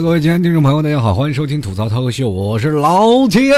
[0.00, 3.52] 各位亲爱的听众朋友，大家好，欢迎收听吐槽脱口秀，我是老铁。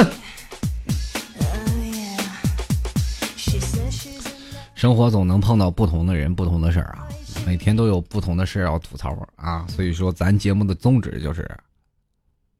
[4.75, 7.07] 生活总能碰到不同的人，不同的事儿啊，
[7.47, 11.49] 每天都有不同的事要吐槽啊，所以说咱节目的宗旨就是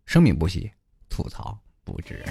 [0.07, 0.71] 生命不息，
[1.09, 2.25] 吐槽不止。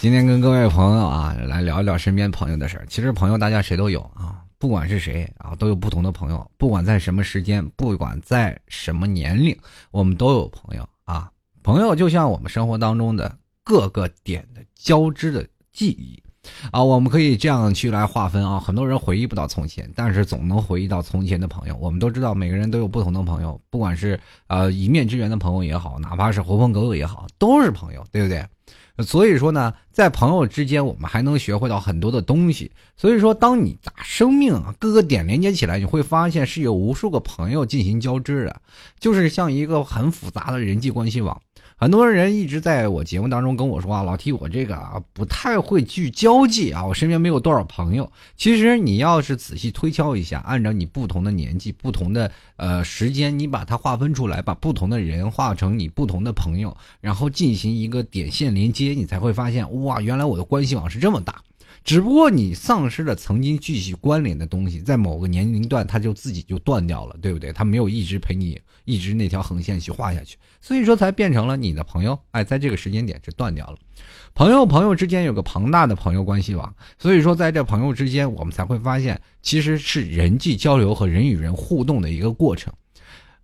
[0.00, 2.86] 今天跟各位朋友啊来聊一聊身边朋友的事儿。
[2.88, 9.56] 其实朋友大家谁都有啊，不管是谁啊，都有不同的朋友，不管在什么时间，不管在什么年龄，
[9.90, 11.30] 我们都有朋友啊。
[11.62, 16.22] 朋友就像我们生活当中的各个点的交织的记忆。
[16.70, 18.58] 啊，我们可以这样去来划分啊。
[18.58, 21.76] 很多人回忆不到从前，但是总能回忆到从前的朋友。
[21.76, 28.44] 我们都知道，每个人都有不同的朋友，不管是呃一面之缘的朋友也好，哪怕是狐朋狗友也好，都是朋友，对不对？
[29.02, 32.72] 所以说呢，在朋友之间，我们还能学会到很多的东西。
[32.96, 38.60] 所以说，当你把生命啊各个点连接起来，你会发现是有无数个朋友进行交织的，
[38.98, 41.40] 就是像一个很复杂的人际关系网。
[41.80, 48.10] 很多人一直在我节目当中跟我说啊，老提我这个啊不太会去交际啊，我身边没有多少朋友。
[48.36, 61.40] 其实你要是仔细推敲一下，按照你不同的年纪、不同的呃时间，你把它划分出来，把不同的人划成你不同的朋友，然后进行一个点线连接，你才会发现，哇，原来我的关系网是这么大。
[61.84, 67.52] 只不过你丧失了曾经继续关联的东西，在某个年龄段，它就自己就断掉了，对不对？
[67.52, 72.18] 它没有一直陪你，一直那条横线去画下去，所以说才变成了你的朋友。
[72.32, 73.78] 哎，在这个时间点是断掉了。
[74.34, 82.72] 朋友朋友之间有个庞大的朋友关系网，所以说在这朋友之间，我们才会发现，其实是人际交流和人与人互动的一个过程。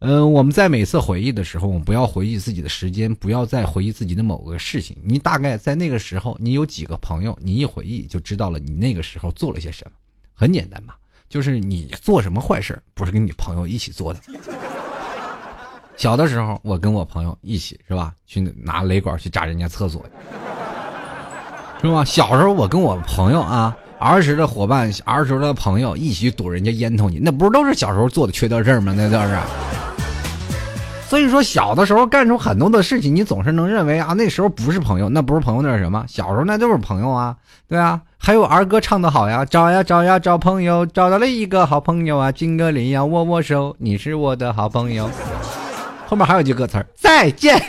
[0.00, 4.95] 嗯，我们在每次回忆的时候，我们不要回忆自己的时间，不要再回忆自己的某个事情。
[5.03, 9.92] 你大概在那个时候，你有几个朋友，你一回忆就知道了你那个时候做了些什么。
[10.35, 10.95] 很简单嘛，
[11.29, 14.20] 就是你做什么坏事不是跟你朋友一起做的。
[15.96, 20.05] 小的时候，我跟我朋友一起是吧，去拿雷管去炸人家厕所，
[21.80, 22.05] 是吧？
[22.05, 28.92] 小时候我跟我朋友啊，儿时的伙伴，儿时的朋友一起堵人家烟头，你那不是都是小时候做的缺德事儿吗？
[28.95, 29.39] 那都是。
[31.07, 36.05] 所以说，小的时候干出很多的事情，你总是能认为啊，那时候不是朋友，那不是朋友，那是什么？
[36.09, 37.37] 小时候那都是朋友啊，
[37.69, 38.01] 对啊。
[38.19, 45.09] 还有儿歌唱的好呀，找呀找呀找朋友，找到了一个好朋友啊，金个林呀握握手，你是我的好朋友。
[46.07, 47.63] 后面还有句歌词儿，再见。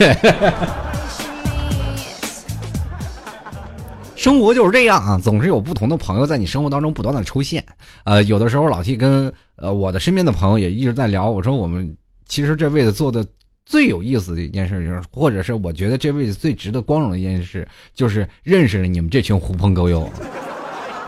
[4.16, 7.62] 生活就是这样啊，总是有不同的朋友在你生活当中不断的出现。
[8.04, 11.94] 呃，有的时候老 T 跟呃我的身边的朋友也一直在聊，我说我们
[12.26, 13.26] 其实这辈子做的。
[13.68, 20.08] 最有意思的一件事，就是，或者是我觉得这辈子最值得光荣的一件事，就是认识了你们这群狐朋狗友。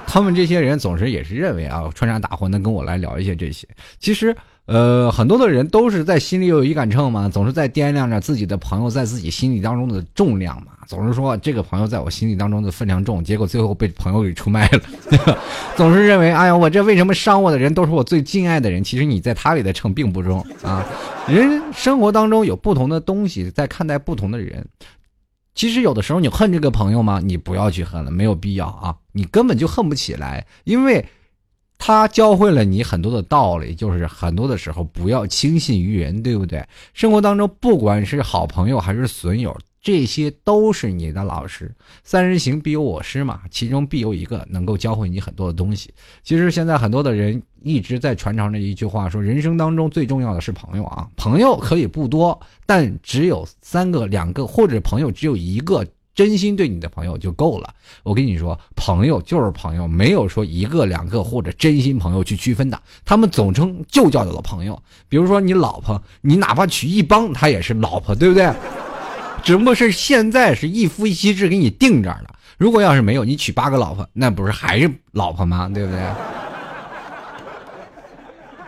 [0.09, 3.65] 他们这些人总是也是认为啊，穿山打混的跟我来聊一些这些。
[4.01, 4.37] 其实，
[4.69, 10.73] 呃，很多的人都是在心里有一杆秤嘛，总是在掂量着自己的朋友在自己心里当中的重量嘛。
[10.87, 15.39] 总是说这个朋友在我心里当中的分量重，结果最后被朋友给出卖了。
[15.75, 18.84] 总是认为，哎呀，我这为什么伤我的人都是我最敬爱的人？
[18.84, 20.85] 其实你在他里的秤并不重啊。
[21.27, 24.67] 人生活当中有不同的东西，在看待不同的人。
[25.55, 27.23] 其实有的时候你恨这个朋友吗？
[27.25, 28.95] 你不要去恨了，没有必要啊。
[29.12, 31.03] 你根本就恨不起来，因为
[31.78, 36.62] 他教会了你很多的道理，就是很多的时候不要轻信于人，对不对？
[36.93, 39.56] 生活当中不管是好朋友还是损友。
[39.81, 41.72] 这些都是你的老师，
[42.03, 45.94] 三人行必有我师嘛，其中必有一个能够教会你很多的东西。
[46.25, 55.87] 其实现在很多的人一直在传承着一句话，说人生当中最重要的是朋友啊，朋友可以不多，但只有三个、两个，或者朋友只有一个
[56.19, 57.73] 真心对你的朋友就够了。
[58.03, 64.83] 我跟你说，朋友就是朋友，没有说一个、两个或者真心朋友去区分的，他们总称就叫做朋友。
[65.09, 68.53] 比如说你老婆，你哪怕娶一帮，他也是老婆，对不对？
[69.44, 72.35] 只不过是现在是一夫一妻制给你定这儿了。
[72.56, 75.71] 如果要是没有，你娶八个老婆，那不是还是老婆吗？
[75.73, 76.00] 对不对？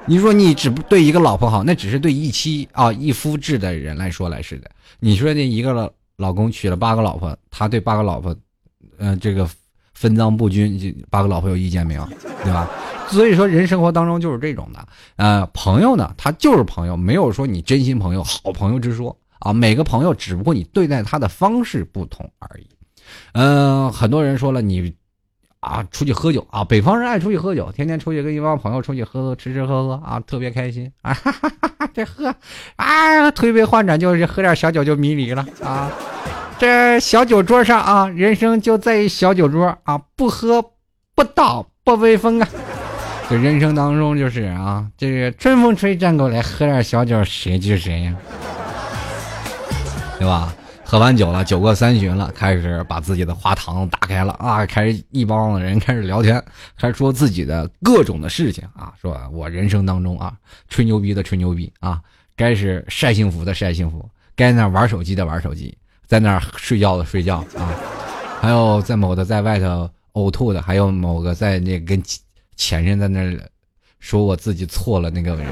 [0.06, 4.70] 你说你只对一个老婆好，那只是对一妻啊一夫制的人来说来是的。
[5.00, 8.36] 你说那一个老老公娶了八个老婆，他对八个老婆，
[8.98, 9.48] 嗯，这个
[9.94, 12.06] 分赃不均，八个老婆有意见没有？
[12.44, 12.68] 对吧？
[13.08, 14.86] 所以说，人生活当中就是这种的。
[15.16, 19.16] 呃，朋友呢，他就是朋友，没有说你真心朋友、好朋友之说。
[19.40, 22.66] 啊，每个朋友只不过你对待他的方式不同而已。
[23.32, 24.94] 嗯，很多人说了，你
[25.60, 31.12] 啊出去喝酒啊，北方人爱出去喝酒，天天出去跟一帮朋友出去喝喝吃吃喝喝啊，特别开心啊！
[31.12, 32.34] 哈哈哈这喝
[32.76, 35.90] 啊，推杯换盏就是喝点小酒就迷离了啊。
[36.58, 40.62] 这小酒桌上啊，人生就在一小酒桌啊，不喝
[41.14, 42.48] 不倒不威风啊。
[43.28, 48.14] 这人生当中就是啊，这个春风吹战过来，喝点小酒谁惧谁呀？
[50.18, 50.52] 对吧？
[50.90, 56.42] 喝完酒了，酒过三巡了，开始把自己的花堂打开了啊，开始一帮子人开始聊天，
[56.76, 60.34] 开始说自己的各种的事情啊，说我人生当中啊，
[60.68, 62.00] 吹牛逼的吹牛逼啊，
[62.34, 64.04] 该是晒幸福的晒幸福，
[64.34, 65.78] 该那玩手机的玩手机，
[66.08, 67.70] 在那睡觉的睡觉啊，
[68.40, 72.02] 还有在某的在外头呕吐的，还有某个在那跟
[72.56, 73.38] 前任在那
[74.00, 75.46] 说我自己错了那个人。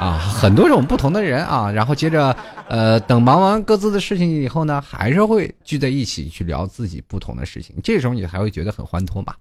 [0.00, 2.34] 啊，很多种不同的人啊，然后接着，
[2.68, 7.76] 呃，等忙完各自的事情以后呢，还是会聚在一起去聊自己不同的事情。
[7.84, 9.34] 这时候你还会觉得很欢脱嘛？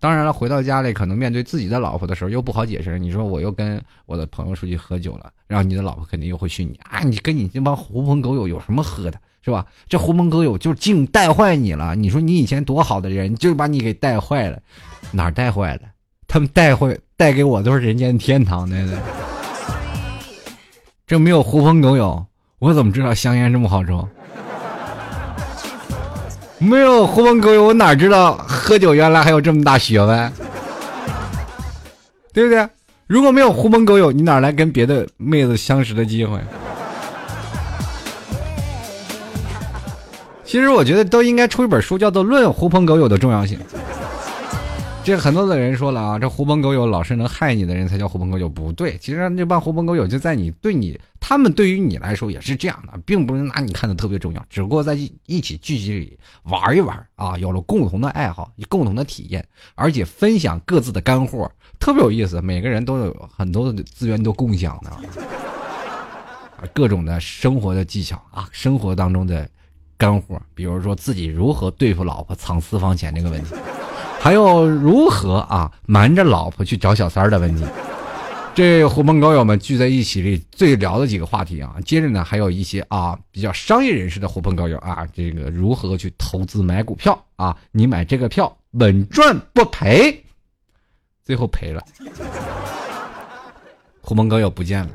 [0.00, 2.98] 当然了，回到家里可能面对自己的老婆的时候又不好解释。
[2.98, 7.00] 你说我又跟我的朋友出去喝酒了，然后你的老婆肯定又会训你啊！
[7.00, 9.66] 你跟你这帮狐朋狗友有什么喝的，是吧？
[9.86, 11.94] 这狐朋狗友就净带坏你了。
[11.94, 14.58] 你说你以前多好的人，就把你给带坏了，
[15.12, 15.82] 哪带坏了？
[16.26, 18.76] 他们带坏带给我都是人间天堂的。
[21.08, 22.26] 这没有狐朋狗友，
[22.58, 24.08] 我怎么知道香烟这么好抽？
[26.58, 30.32] 没有狐朋狗友，我哪知道喝酒原来还有这么大学问？
[32.32, 32.68] 对不对？
[33.06, 36.40] 如果没有狐朋狗友，你哪来跟别的妹子相识的机会？
[40.44, 43.56] 其实我觉得都应该出一本书，叫做《论狐朋狗友的重要性》。
[45.06, 48.98] 这很多的人说了啊，这狐朋狗友老是能害你的人才叫狐朋狗友，不对。
[48.98, 61.48] 其实这帮狐朋狗友就在你对你，他们对于你来说也是这样的，并不是拿你看的特别重要，只不过在一起聚集里玩一玩啊，有了共同的爱好，共同的体验，而且分享各自的干货，
[61.78, 62.42] 特别有意思。
[62.42, 64.90] 每个人都有很多的资源都共享的，
[66.74, 69.48] 各种的生活的技巧啊，生活当中的
[69.96, 73.54] 干货，比如说自己如何对付老婆藏私房钱这个问题。
[74.26, 77.64] 还有如何啊瞒着老婆去找小三儿的问题，
[78.56, 81.76] 这狐朋狗友们聚在一起里最聊的几个话题啊。
[81.84, 87.56] 接着呢，还有一些啊比较商业人士的狐朋狗友啊，这个如何去投资买股票啊？
[87.70, 90.24] 你买这个票稳赚不赔，
[91.24, 91.80] 最后赔了，
[94.00, 94.90] 狐朋狗友不见了。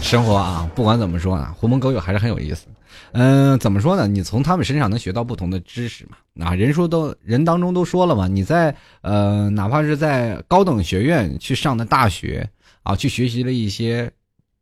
[0.00, 2.68] 生活啊，不管怎么说呢，狐朋狗友还是很有意思。
[3.12, 4.06] 嗯，怎么说呢？
[4.06, 6.46] 你从他们身上能学到不同的知识嘛？
[6.46, 12.48] 啊，人说都人当中都说了嘛，你在呃，哪怕是在高等学院去上的大学
[12.82, 14.10] 啊，去学习了一些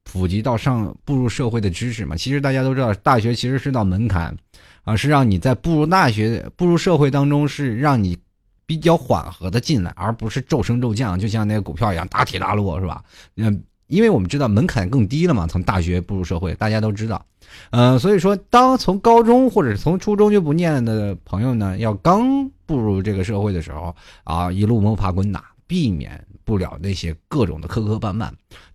[0.04, 2.16] 普及到上步入社会的知识嘛。
[2.16, 4.36] 其实大家都知道，大学其实是道门槛
[4.82, 8.18] 啊，是让你在步入大学、步入社会当中，是让你
[8.66, 13.02] 比较缓和的进来，而不是骤升骤降，就像那个股票一样大起大落，是吧？
[13.36, 13.62] 嗯。
[13.90, 17.26] 因为我们知道门槛更低了嘛，从大学步入社会，大家都知道，
[17.70, 23.94] 呃，所以说，当从高中或者是从初中就不念的朋友呢，要刚步入这个社会的时候
[24.24, 28.30] 啊，一路摸爬滚打，避免不了那些各种的磕磕绊绊。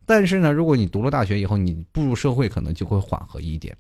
[0.06, 3.76] 但是呢，如果你读了大学以后，你步入社会可能就会缓和一点。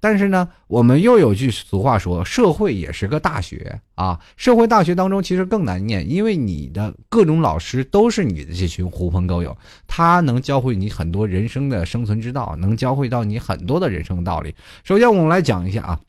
[0.00, 4.20] 但是呢，我们又有句俗话说，社会也是个大学啊。
[4.36, 9.56] 社会大学当中其实更难念，因为你的各种老师都是你的这群狐朋狗友，
[9.86, 14.54] 他能教会你很多人生的生存之道，能教会到你很多的人生道理。
[14.84, 16.00] 首先，我们来讲一下啊，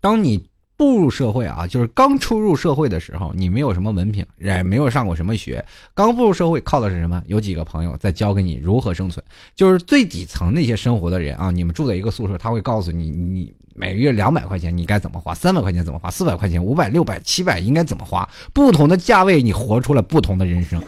[0.00, 0.51] 当你。
[0.76, 5.64] 步入社会啊，就是刚出入社会的时候，你没有什么文凭，也没有上过什么学，
[5.94, 7.22] 刚步入社会靠的是什么？
[7.26, 9.24] 有几个朋友在教给你如何生存，
[9.54, 11.50] 就是最底层那些生活的人啊。
[11.52, 20.82] 你们住在一个宿舍，他会告诉你，你每个月两百块钱你该怎么花，三百块钱怎么花，四百块钱、五百、六百、七百应该怎么花，不同的价位你活出了不同的人生，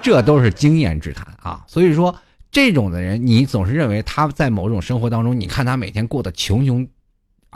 [0.00, 1.62] 这都是经验之谈啊。
[1.66, 2.14] 所以说，
[2.50, 6.88] 这种的人，你总是认为他在某种生活当中，你看他每天过得穷穷。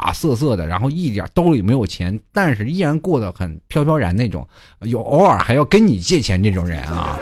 [0.01, 4.47] 啊，瑟瑟的，然后一点兜里没有钱，但是依然过得很飘飘然那种，
[4.81, 7.19] 有偶尔还要跟你借钱这种人啊，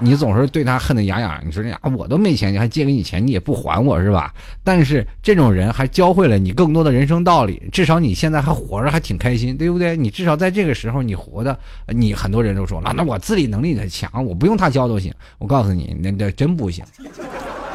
[0.00, 1.40] 你总是对他恨得牙痒。
[1.46, 4.34] 你说呀，我都没钱，你还借给你钱，你也不还我是吧？
[4.62, 9.96] 但是这种人还教会了你更多的人生道理，至少你现在还活着，还挺开心，对不对？
[9.96, 15.10] 你至少在这个时候你活的，你很多人都说了，那我自理能力很强，我不用他教都行。
[15.38, 16.84] 我告诉你，那那真不行。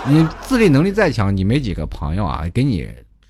[0.07, 2.87] 你自理能力再强，你没几个朋友啊，给你。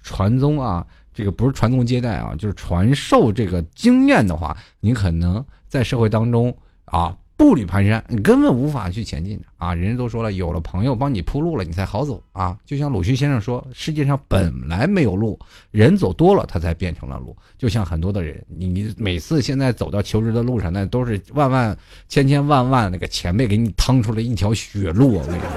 [0.09, 6.51] 传宗啊，这个不是传宗接代啊，就是传授这个经验的话，你可能在社会当中
[6.85, 9.71] 啊步履蹒跚，你根本无法去前进啊。
[9.71, 12.57] 人家都说了，有了朋友帮你铺路了，你才好走啊。
[12.65, 15.39] 就像鲁迅先生说，世界上本来没有路，
[15.69, 17.37] 人走多了，他才变成了路。
[17.55, 25.23] 就像很多的人，你你每次现在走到求职的路上，那都是万万千千万万那个前辈给你趟出了一条血路啊！
[25.23, 25.49] 我跟你说，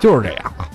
[0.00, 0.68] 就是这样啊。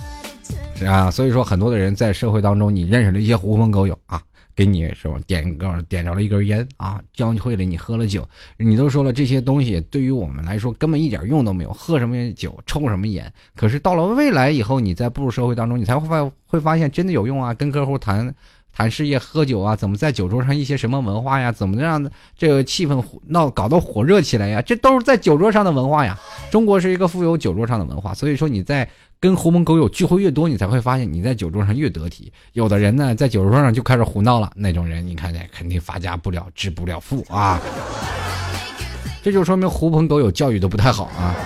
[0.86, 4.22] 啊，所以说很多的人在社会当中，你认识了一些狐朋狗友啊，
[4.54, 5.18] 给你是吧？
[5.26, 13.32] 点个点着了一根烟啊，教会了你喝了酒，你都说了这些东西对于我们来说根本一点用都没有，喝什么酒，抽什么烟。
[13.54, 17.52] 可是到了未来以后，你在步入社会当中，你才会发会发现真的有用啊！
[17.54, 18.34] 跟客户谈
[18.72, 21.52] 谈事业、喝酒啊，怎么在酒桌上一些什么文化呀？
[21.52, 24.62] 怎么让这个气氛闹搞得火热起来呀？
[24.62, 26.18] 这都是在酒桌上的文化呀！
[26.50, 28.88] 中国是一个富有酒桌上的文化，所以说你在。
[29.20, 32.32] 跟狐朋狗友聚会越多，你才会发现你在酒桌上越得体。
[32.54, 37.60] 有的人呢，在酒桌上就开始胡闹了，那种人你看见肯定发家不了，致不了富啊。
[39.22, 41.36] 这就说明狐朋狗友教育的不太好啊。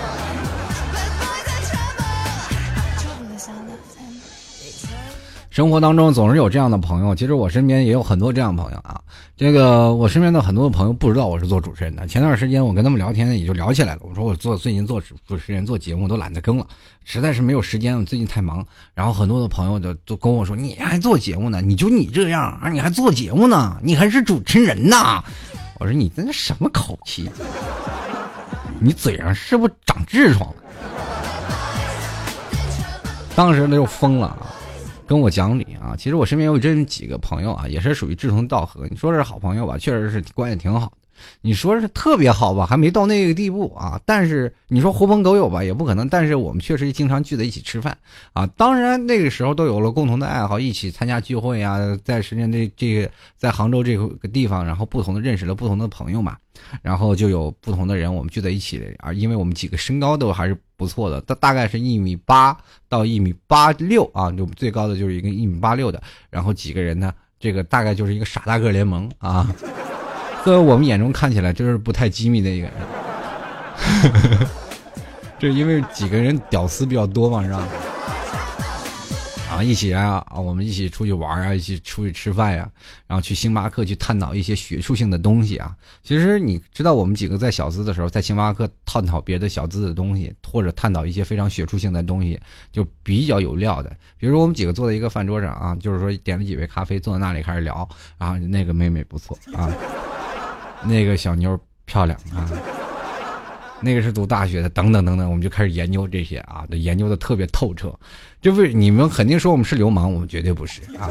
[5.55, 9.01] 生活当中总是有这样的朋友，其实我身边也有很多这样的朋友啊。
[9.37, 12.09] 这个我身边的很多朋友不知道我是做主持人的。
[12.09, 14.01] 前段时间我跟他们聊天，也就聊起来了。
[14.03, 16.67] 我说我做最近做主持人做节目都懒得更了，
[17.05, 18.05] 实在是没有时间。
[18.05, 18.67] 最近太忙。
[18.95, 21.61] 然后很多的朋友就都跟我说：“你还做节目呢？
[21.61, 22.69] 你就你这样啊？
[22.69, 23.79] 你还做节目呢？
[23.81, 25.23] 你还是主持人呢？”
[25.79, 27.31] 我说：“你这什么口气？
[28.81, 30.57] 你嘴上是不是长痔疮了？”
[33.37, 34.37] 当时他就疯了。
[35.07, 35.95] 跟我讲理啊！
[35.97, 38.87] 其实我身边有这几个朋友啊，也是属于志同道合。
[38.89, 40.89] 你说是好朋友吧，确实是关系挺好；
[41.41, 44.01] 你说是特别好吧，还没到那个地步啊。
[44.05, 46.09] 但是你说狐朋狗友吧，也不可能。
[46.09, 47.97] 但是我们确实经常聚在一起吃饭
[48.33, 48.47] 啊。
[48.57, 56.37] 当然那个时候都有了共同的爱好，一起参加聚会啊，在深圳这这个在杭州这个地方，然后不同的认识了不同的朋友嘛。
[56.83, 62.57] 然后就有不同的人，我们聚在一起啊，因为我们几个身高都还是不错的，大大概是一米八
[62.89, 66.01] 到一米八六啊，就最高的就是一个一米八六的。
[66.31, 69.47] 然后几个人呢，这个大概就是一个傻大个联盟啊，
[70.45, 72.75] 在我们眼中看起来就是不太机密的一个人，
[75.39, 77.67] 这因为几个人屌丝比较多嘛，是吧？
[79.51, 82.69] 啊，一起啊啊，我们一起出去玩啊，一起出去吃饭呀，
[83.07, 85.75] 然后去星巴克去探讨一些学术性的东西啊。
[86.03, 92.39] 其实你知道，我们几个在小资的时候，在星巴克探讨别的小资的东西，或者探讨一些非常学术性的东西，
[92.73, 93.91] 就比较有料的。
[94.19, 99.71] 比如说，我们几个坐在一个饭桌上啊，就是说点了几杯咖啡，坐在那里开始聊啊，那个妹妹不错啊，
[100.85, 102.51] 那个小妞漂亮啊。
[103.81, 107.95] 那个是读大学的，等等等等，我们就开始研究这些啊，研究的特别透彻。
[108.41, 111.11] 这为你们肯定说我们是流氓，我们绝对不是啊，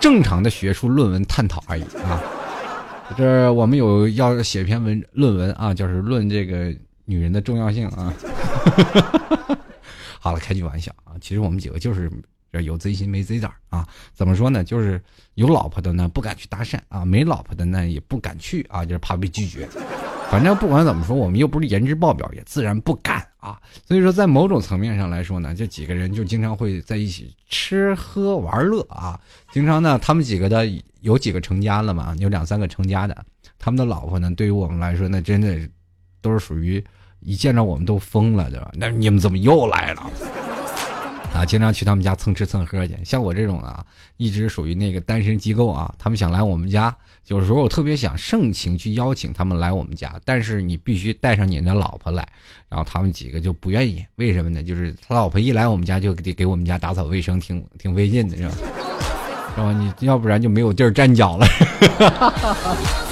[0.00, 2.20] 正常的学术论文探讨而已啊。
[3.16, 6.74] 这我们有要写篇文论文啊，就是论这个
[7.04, 8.12] 女人的重要性啊。
[10.18, 12.10] 好了，开句玩笑啊，其实我们几个就是
[12.52, 13.86] 这有贼心没贼胆啊。
[14.12, 14.64] 怎么说呢？
[14.64, 15.02] 就是
[15.34, 19.68] 有老婆的呢不敢去搭讪啊，没老婆的呢也不敢去啊，就是怕被拒绝。
[20.28, 23.56] 反正不管怎么说，我们又不是颜值爆表，也自然不敢啊。
[23.86, 29.20] 所以说，在某种层面上来说呢，这几个人就经常会在一起吃喝玩乐啊。
[29.52, 30.66] 经常呢，他们几个的
[31.00, 33.16] 有几个成家了嘛，有两三个成家的，
[33.56, 35.56] 他们的老婆呢，对于我们来说，那真的
[36.20, 36.84] 都是属于
[37.20, 38.72] 一见着我们都疯了，对吧？
[38.74, 40.10] 那你们怎么又来了？
[41.36, 42.96] 啊，经常去他们家蹭吃蹭喝去。
[43.04, 43.84] 像我这种啊，
[44.16, 52.26] 一直属于那个单身机构啊，他们想来我们家，有时候我特别想盛情去邀请他们来我们家，但是你必须带上你的老婆来，
[52.68, 54.04] 然后他们几个就不愿意。
[54.16, 54.62] 为什么呢？
[54.62, 58.54] 就是他老婆一来我们家就得给我们家打扫卫生，挺挺费劲的，是吧？
[59.54, 59.94] 是吧？
[59.98, 61.46] 你要不然就没有地儿站脚了。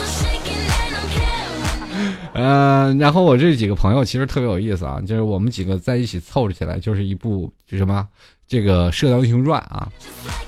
[2.35, 8.07] 嗯，然后我这几个朋友其实特别有意思啊，就是我们几个在一起凑着起来，就是一部就什么
[8.47, 9.91] 这个《射雕英雄传》啊，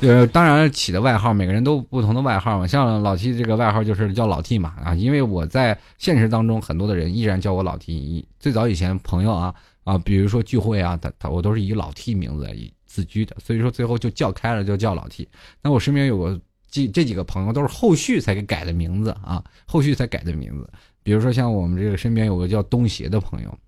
[0.01, 2.67] 呃，当然起的外号，每个人都不同的外号嘛。
[2.67, 8.27] 像老 T 这个外号就是叫老 T 嘛啊，因为我在现实当中很多的人依然叫我老 T。
[8.39, 15.27] 最早以前朋友啊啊，比如说聚会啊，他他我都是以老 T 名字以自居的，所以说最后就叫开了，就叫老 T。
[15.63, 16.41] 那我身边有个
[16.77, 20.69] 这这几个朋友都是后续才给改的名字啊，后续才改的名字。
[21.03, 23.59] 比如说像我们这个身边有个叫东邪的朋友，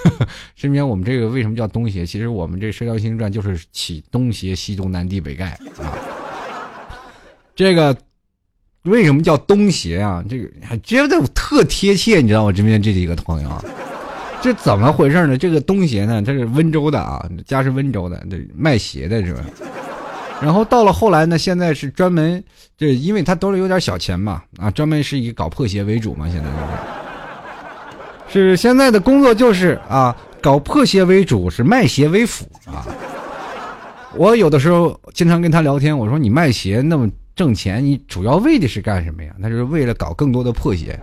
[0.54, 2.04] 身边我们这个为什么叫东邪？
[2.04, 5.52] 其实我们这《射雕星传》就是起东邪西毒南帝北丐
[5.82, 5.96] 啊。
[7.54, 7.96] 这个
[8.82, 10.22] 为什么叫东邪啊？
[10.28, 13.64] 这个还觉得我特贴切，你知道我身边这几个朋友，
[14.42, 15.38] 这怎么回事呢？
[15.38, 18.22] 这个东邪呢，他是温州的啊，家是温州的，
[18.54, 19.44] 卖鞋的是吧？
[20.42, 22.42] 然后到了后来呢，现在是专门，
[22.78, 26.48] 这因为他兜里有点小钱嘛，啊，专门是以搞破鞋为主嘛，现在
[28.28, 32.86] 是，是现在的工作就是啊，搞破鞋为主，是卖鞋为辅啊。
[34.16, 39.32] 我有的时候经常跟他聊天，我说你卖鞋那么挣钱，你主要为的是干什么呀？
[39.38, 40.98] 那是为了搞更多的破鞋。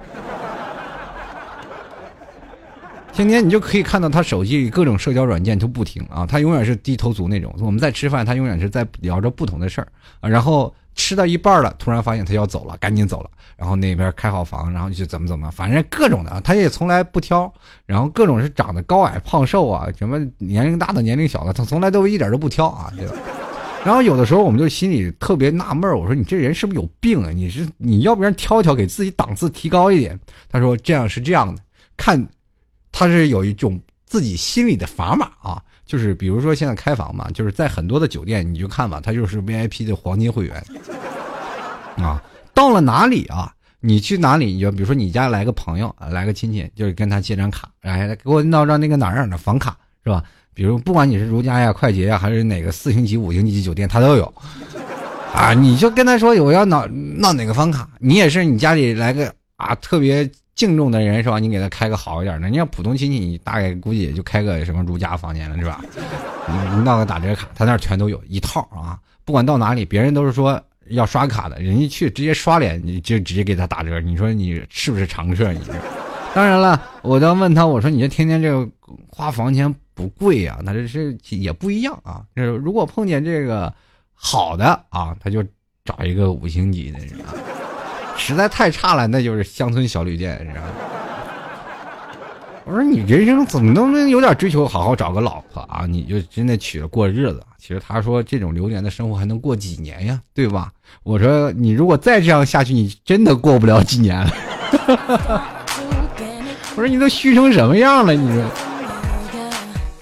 [3.18, 7.52] 天天你就可以看到他手机里各种社交软件都不停啊，他永远是低头族那种。
[7.60, 9.88] 我们在吃饭，他永远是在聊着不同的事儿
[10.20, 10.30] 啊。
[10.30, 13.30] 然后吃到一半了，突然发现他要走了，赶紧走了。
[13.56, 17.52] 然后那边开好房，然后就怎么怎么，反正各种的，他也从来不挑。
[17.88, 23.08] 然后各种是长得高矮胖瘦啊，什么年龄大的年龄小的，他从来都一点都不挑啊，对？
[23.84, 27.32] 然后有的时候我们就心里特别纳闷我说你这人是不是有病啊？
[27.32, 30.20] 你是你要不然挑一挑，给自己档次提高一点。
[30.50, 31.62] 他说这样是这样的，
[31.96, 32.28] 看
[32.98, 35.62] 他是有一种自己心里的砝码啊。
[35.86, 40.62] 就是比如说现在开房嘛，就是在很多的酒店，你就看吧，他就是 VIP 的黄金会员
[41.96, 42.22] 啊。
[42.54, 43.54] 到了哪里啊？
[43.80, 44.51] 你去哪里？
[44.51, 50.22] 你就比如说你家来个朋友，来个亲戚，就是跟他借张卡，哎，给我闹张那个哪儿哪儿的房卡是吧？
[50.54, 54.34] 比如不管你是如家呀、快捷呀，还是哪个四星级、五星级酒店，他都有
[55.34, 55.54] 啊。
[55.54, 60.30] 你就跟他说我要闹闹哪个房卡，你也是你家里来个啊特别。
[60.58, 61.40] 敬重的人是吧？
[61.40, 62.50] 你给他开个好一点的。
[62.50, 65.80] 你要普通亲戚，你大概估计也就开个什么如家房间了，是吧？
[66.76, 69.00] 你闹个打折卡，他那全都有一套啊。
[69.24, 70.60] 不管到哪里，别人都是说
[70.90, 74.00] 要刷卡的，人家去直接刷脸，你就直接给他打折。
[74.00, 75.54] 你说你是不是常客？
[75.54, 75.62] 你
[76.34, 78.68] 当然了，我当问他，我说你这天天这个
[79.10, 80.58] 花房钱不贵呀？
[80.66, 82.24] 他这是也不一样啊。
[82.36, 83.72] 就是如果碰见这个
[84.14, 85.44] 好的啊，他就
[85.86, 87.36] 找一个五星级的人啊。
[88.18, 90.72] 实在太差了，那就是乡村小旅店，你知道吗？
[92.66, 95.86] 我说你人生怎么能能有点追求，好好找个老婆啊？
[95.86, 97.42] 你就真的娶了过日子。
[97.58, 100.70] 其实他说这种流年的生活还能过几年呀，对吧？
[101.04, 104.30] 我说你如果再这样下去，你真的过不了几年了。
[106.76, 108.14] 我说你都虚成什么样了？
[108.14, 108.44] 你说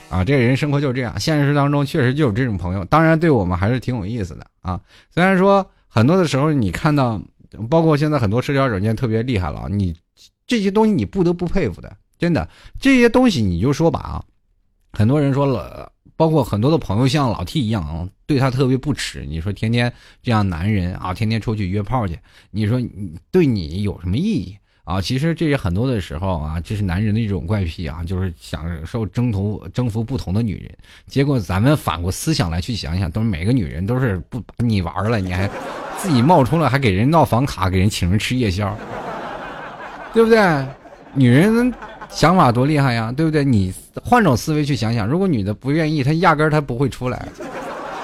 [0.09, 2.83] 啊，这个人生活就是这样，现实当中确实就有这种朋友。
[2.85, 4.79] 当然，对我们还是挺有意思的啊。
[5.13, 7.21] 虽然说很多的时候你看到。
[7.69, 9.95] 包括现在很多社交软件特别厉害了，你
[10.47, 12.47] 这些东西你不得不佩服的，真的
[12.79, 14.23] 这些东西你就说吧啊，
[14.93, 19.25] 很多人说了，包括很多的朋友像老 T 一样啊，对他特别不耻。
[19.25, 19.91] 你说天天
[20.21, 22.19] 这样男人啊，天天出去约炮去，
[22.51, 22.79] 你说
[23.31, 25.01] 对你有什么意义啊？
[25.01, 30.71] 其实这也很多的时候啊，这是男人的一种怪癖啊，就是享受征服征服不同的女人。
[31.07, 35.49] 结果咱们反过思想来去想想，都是每个女人都是不把你玩了，你还。
[35.97, 38.77] 自己冒充了，还给人闹房卡，给人请人吃夜宵，
[40.13, 40.37] 对不对？
[41.15, 41.73] 女人
[42.09, 43.43] 想法多厉害呀，对不对？
[43.45, 47.25] 你换种思维去想想，如果女的不愿意，她压根她不会出来。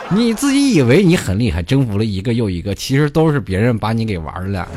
[0.09, 4.67] 你自己以为你很厉害，征服了一个又一个，其实都是别人把你给玩了。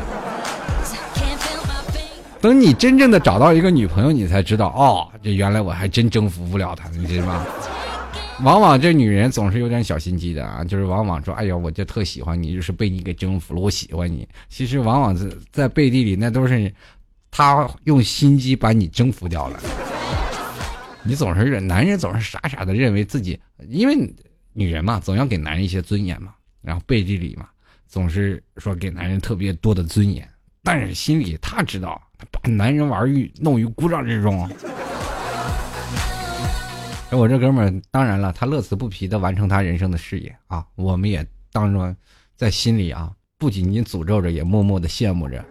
[2.44, 7.46] 等你真正的找到一个女朋友，你才知道，哦，这原来我还真征服不了她，你知道吗？
[8.44, 16.70] 往往这女人总是有点小心机的啊，就是往往说：“哎呀，我就特喜欢你，就是被你给征服了，我喜欢你。”其实往往在在背地里，那都是
[17.30, 19.58] 她用心机把你征服掉了。
[21.02, 23.96] 你总是男人总是傻傻的认为自己，因为
[24.52, 27.46] 女人嘛，总要给男人一些尊严嘛，然后背地里嘛，
[27.88, 30.28] 总是说给男人特别多的尊严，
[30.62, 31.98] 但是心里他知道，
[32.30, 34.48] 把男人玩于弄于股掌之中。
[37.10, 40.64] 我这哥们儿，当然了，他乐此不疲的完成他人生的事业啊！
[40.74, 41.94] 我们也当中
[42.36, 43.08] 在心里啊，
[43.38, 45.44] 不仅仅诅咒着，也默默的羡慕着。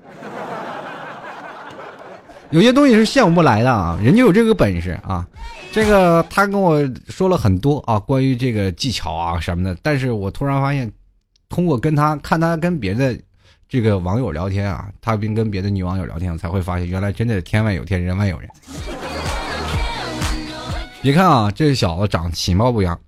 [2.49, 5.25] 有些东西是羡慕不来的啊，人家有这个本事啊。
[5.71, 9.75] 这个他跟我说了很多啊，关于这个技巧啊什么的。
[9.81, 10.91] 但是我突然发现，
[11.47, 13.17] 通过跟他看他跟别的
[13.73, 18.47] 这个网友聊天啊，他并跟别的女网友聊天，我才会发现，原来真的天外有天，人外有人。
[21.01, 22.99] 别看啊，这小子长其貌不扬，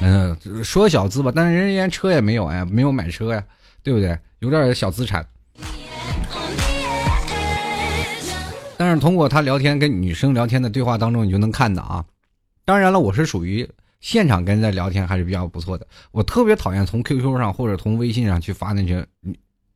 [0.00, 3.44] 嗯，说小资吧，但是人家连车也没有哎，没有买车呀，
[3.84, 4.18] 对不对？
[4.40, 5.24] 有点小资产。
[8.76, 12.04] 但是通过他聊天跟女生聊天的对话当中，你就能看到啊。
[12.64, 15.86] 当然了，我是属于现场跟人家聊天还是比较不错的。
[16.10, 19.06] 我特别讨厌从 QQ 上或者从微信上去发那些。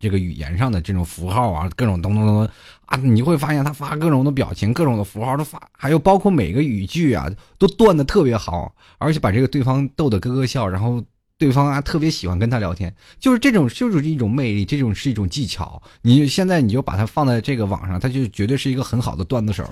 [0.01, 2.49] 这个语言上的这种符号啊，各种咚咚咚
[2.87, 11.03] 啊，你会发现他发各种的表情，各种的符号都发，还有包括每个语句啊，都断的特别好，而且把这个对方逗得咯咯笑，然后
[11.37, 15.83] 对方啊特别喜欢跟他聊天，就是这种就是一种魅力，这种是一种技巧。
[16.03, 19.69] 你现在你就把它放在这个网上，它就绝对是一个很好的段子手。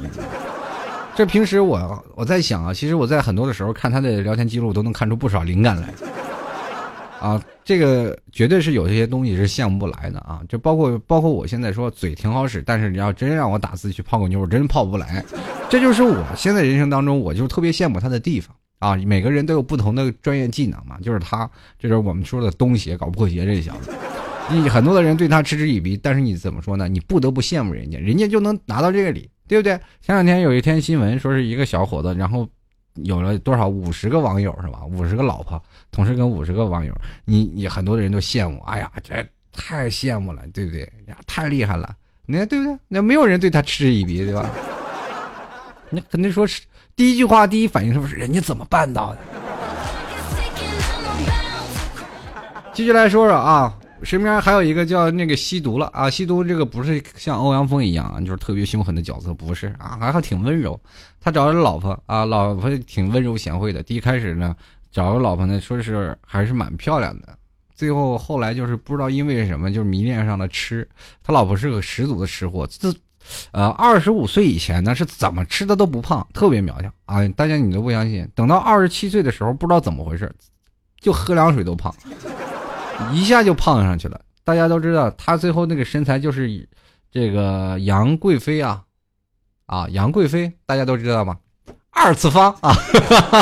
[1.14, 5.94] 这平时我我在想啊，其实我在很多的时候看他的聊天记录，都能看出不少灵感来。
[7.18, 10.42] 啊，这个绝对是有些东西是羡慕不来的啊！
[10.48, 15.24] 就包括包括我现在说嘴挺好使，但是你要真让我打字去泡个妞，我真泡不来。
[15.70, 18.94] 这就是我现在人生当中，我就特别羡慕他的地方啊！
[18.96, 23.90] 每个人都有不同的专业技能嘛，就是他，这就是我们说的东邪搞破鞋这小子。
[24.50, 26.86] 你很多的人对他嗤之以鼻，但是你怎么说呢？
[26.86, 29.72] 你不得不羡慕人家，人家就能拿到这个礼，对不对？
[30.02, 32.46] 前两天有一天新闻说是一个小伙子，然后。
[33.04, 34.84] 有了多少五十个网友是吧？
[34.86, 40.80] 五十个老婆，同时跟五十个网友，你你很多的人都羡慕，哎呀，这太羡慕了，对不对？
[41.06, 41.94] 呀，太厉害了，
[42.26, 42.78] 你看对不对？
[42.88, 44.50] 那没有人对他嗤之以鼻，对吧？
[45.90, 46.62] 那肯定说是
[46.94, 49.18] 第一句话，第一反应是不是人家怎么办到的？
[52.74, 60.78] 继续来说说啊，身边还有一个叫那个吸毒了啊，吸毒这个不是像欧阳锋一样，就是特别凶狠的角色，不是啊，还还挺温柔。
[61.26, 63.82] 他找了老婆啊，老婆挺温柔贤惠的。
[63.82, 64.54] 第一开始呢，
[64.92, 67.36] 找个老婆呢，说是还是蛮漂亮的。
[67.74, 70.88] 最后后来就是不知道因为什么，就是迷恋上了吃。
[71.24, 72.96] 他老婆是个十足的吃货，自
[73.50, 77.26] 呃二十五岁以前呢是怎么吃的都不胖，特别苗条啊。
[77.30, 80.32] 大家你都不相信，等到二十七岁的时候，不知道怎么回事，
[81.00, 81.92] 就喝凉水都胖。
[83.12, 84.20] 一下就胖上去了。
[84.44, 86.68] 大家都知道，他最后那个身材就是
[87.10, 88.80] 这个杨贵妃啊，
[89.66, 91.36] 啊，杨贵妃，大家都知道吗？
[91.90, 92.74] 二次方啊，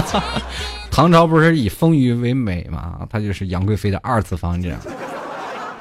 [0.91, 3.07] 唐朝不是以丰腴为美嘛？
[3.11, 4.79] 她就是杨贵妃的二次方，这样。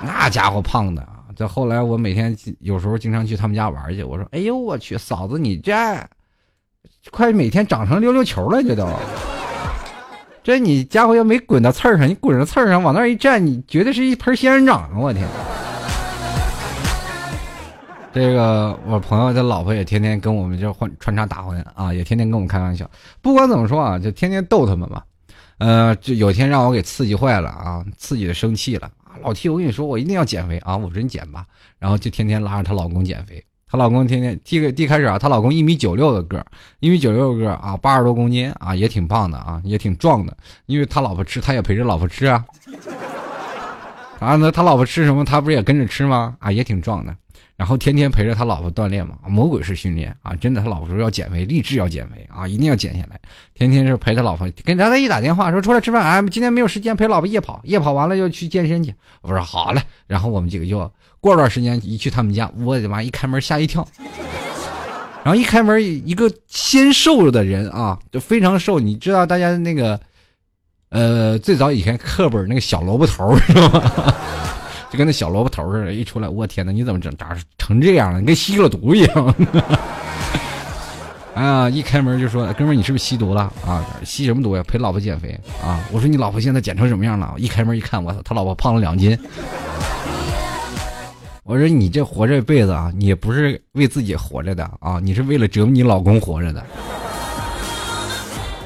[0.02, 1.24] 那家伙胖的啊！
[1.36, 5.74] 这后来我每天有时候经常去他们家玩去，我说：“哎呦我去，嫂子你这
[7.10, 8.86] 快每天长成溜溜球了，这都。”
[10.44, 14.90] 这你家伙要没滚到刺儿上，你滚到刺儿上往那儿一站，你绝对是一盆仙人掌啊！
[14.98, 15.26] 我天，
[18.14, 22.88] 这个我朋友的老婆也天天跟我们就换穿插打混啊，也天天跟我们开玩笑。
[23.22, 25.02] 不管怎么说啊，就天天逗他们嘛。
[25.58, 29.18] 呃，就有天让我给刺激坏了啊，刺激的生气了啊！
[29.24, 30.76] 老 T，我跟你说，我一定要减肥啊！
[30.76, 31.46] 我说你减吧，
[31.80, 33.44] 然后就天天拉着她老公减肥。
[33.68, 36.46] 她老公天天第个第开始啊，她老公一米九六的个
[36.80, 40.36] 一米九六个啊，八十多公斤啊，也挺胖的啊，也挺壮的。
[40.66, 42.44] 因为他老婆吃，他也陪着老婆吃啊。
[44.20, 46.36] 啊，那他老婆吃什么，他不是也跟着吃吗？
[46.40, 47.16] 啊，也挺壮的。
[47.64, 50.62] 然后天天陪着他老婆锻炼嘛，魔鬼式训练啊，真的。
[50.62, 53.18] 他老婆说要减肥，立志要减肥啊，一定要减下来。
[53.54, 58.94] 天天是陪他老婆，跟他一打电话说出来吃饭，哎，今天没有时间陪老婆夜跑，夜跑完了就去健身去。
[59.22, 60.92] 我说好嘞，然后我们几个就。
[61.22, 63.02] 过段时间一去他们家，我的妈！
[63.02, 63.88] 一开门吓一跳，
[65.24, 68.78] 然后一开门一个纤瘦的人啊，就非常瘦。
[68.78, 69.98] 你知道大家那个，
[70.90, 74.14] 呃，最早以前课本那个小萝卜头是吧？
[74.94, 76.72] 就跟那小萝卜头似的，一出来，我天哪！
[76.72, 78.20] 你怎么整咋成这样了？
[78.20, 79.36] 你跟吸了毒一样。
[81.34, 83.84] 哎 呀，一开门就说：“哥们，你是不是吸毒了啊？
[84.06, 84.64] 吸什么毒呀？
[84.68, 89.18] 陪老婆减肥啊？”我说：“你老婆现在减成什么样了？”一开门一看，我操，他老婆胖了两斤。
[91.44, 96.64] 我说你这活这辈子啊，你不是为自己活着的啊，你是为了折磨你老公活着的。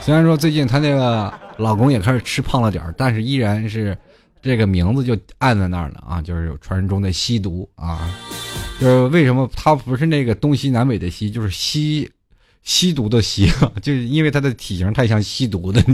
[0.02, 3.98] 虽然说最近她那个老公也开始吃胖了点但是依然是
[4.42, 8.10] 这个名字就按在那儿了啊，就是有传说中的吸毒啊。
[8.80, 12.10] 就是为什么他不是那个东西南北的西，就是吸
[12.64, 13.50] 吸毒的吸，
[13.82, 15.84] 就是因为他的体型太像吸毒的。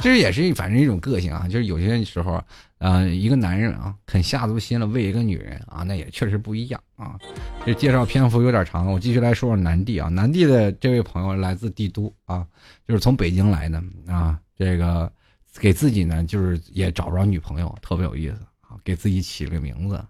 [0.00, 2.42] 这也是反正一种个性啊，就是有些时候，
[2.78, 7.18] 呃，一个男人啊，肯下足心了为一个女人啊，那也确实不一样啊。
[7.66, 10.08] 这介绍篇幅有点长，我继续来说说南帝啊。
[10.08, 12.46] 南帝的这位朋友来自帝都啊，
[12.88, 14.38] 就是从北京来的啊。
[14.56, 15.12] 这个
[15.58, 20.02] 给自己呢，就是也找不着女朋友，特别有意思啊，给自己起了个名字，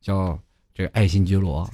[0.00, 0.38] 叫
[0.74, 1.68] 这个爱新觉罗。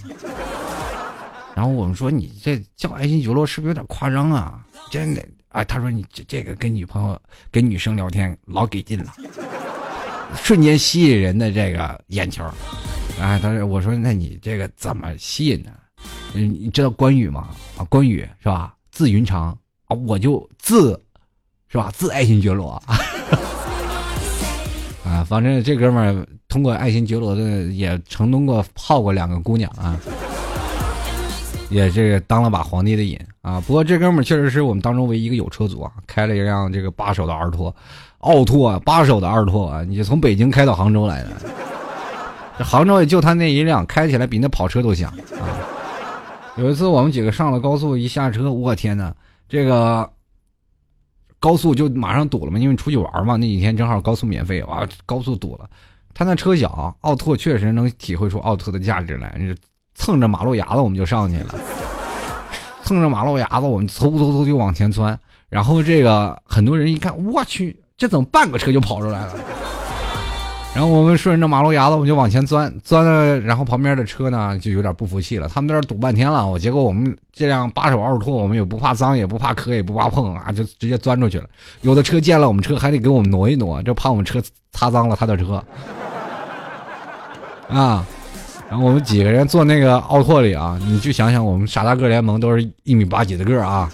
[1.55, 4.65] 然后我们说你这叫爱新觉罗是不是有点夸张啊？
[4.91, 5.27] 真的。
[5.49, 9.13] 啊，他说你这这个跟女朋友、跟女生聊天老给劲了，
[10.37, 12.45] 瞬间吸引人的这个眼球。
[13.21, 15.73] 啊，他说我说那你这个怎么吸引呢？
[16.35, 17.49] 嗯，你知道关羽吗？
[17.77, 18.77] 啊，关羽是吧？
[18.93, 19.49] 字云长
[19.87, 21.03] 啊，我就字
[21.69, 21.91] 是吧？
[21.91, 22.97] 字爱新觉罗啊，
[25.25, 29.99] 反正这哥们儿通过爱新觉罗的也成功过泡过两个姑娘啊。
[31.71, 33.63] 也这个当了把皇帝的瘾啊！
[33.65, 37.73] 不过这哥们儿确实是我们当中唯一一个有车族啊，开了一辆这个八手的二拖，
[38.19, 41.31] 奥拓八手的二拓啊，你从北京开到杭州来的。
[42.59, 45.47] 这杭州也就他那一辆，开起来比那跑车都响啊！
[46.57, 49.15] 有一次我们几个上了高速，一下车，我天哪，
[49.49, 50.11] 这个
[51.41, 55.69] 高速就马上堵了嘛，因为出去玩嘛，那几天正好高速免费，哇，高速堵了。
[56.13, 59.41] 他那车小，奥拓确实能体会出奥拓的价值来。
[59.95, 61.55] 蹭着马路牙子我们就上去了，
[62.85, 69.35] 蹭着马路牙子我们嗖嗖嗖就往前窜，然后这个很多人一看，我去，这怎么半个车就跑出来了？
[70.73, 81.45] 然后我们顺着马路牙子我们就往前钻，钻了，然后旁边的车呢就有点不服气了，他们在那堵半天了，我结果我们这辆八手奥拓，我们也不怕脏，也不怕磕，也不怕碰啊，就直接钻出去了。
[81.83, 84.41] 有的车见了我们车还得给我们挪一挪，就怕我们车
[84.73, 85.63] 擦脏了他的车
[87.69, 88.07] 啊。
[88.71, 93.91] 然后我们几个人坐那个奥拓里啊，你就想想，我们傻大个联盟都是一米八几的个啊，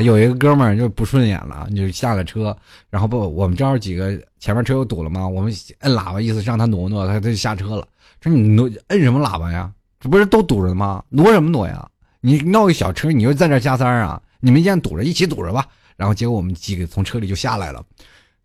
[0.00, 2.56] 有一个哥们儿就不顺眼了，就下了车，
[2.88, 7.86] 然后不，我们正好几个前面车又堵了嘛，我们摁喇叭意思让他挪挪，他他就下车了。
[8.20, 9.72] 说你挪摁什么喇叭呀？
[9.98, 11.02] 这不是都堵着吗？
[11.08, 11.88] 挪什么挪呀？
[12.20, 14.20] 你闹个小车，你又在这加塞啊？
[14.40, 15.66] 你们见堵着，一起堵着吧。
[15.96, 17.82] 然后结果我们几个从车里就下来了。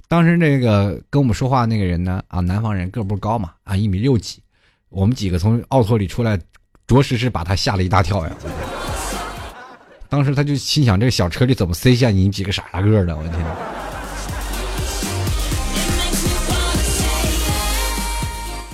[0.07, 4.41] 当时那个跟我们说话那个人呢，啊，南方人个不高嘛，啊，一米六几。
[4.89, 6.39] 我们几个从奥拓里出来，
[6.87, 8.31] 着实是把他吓了一大跳呀。
[10.09, 13.15] 当时他就心想：这个小车里怎么塞下你几个傻大个的？
[13.15, 13.45] 我天！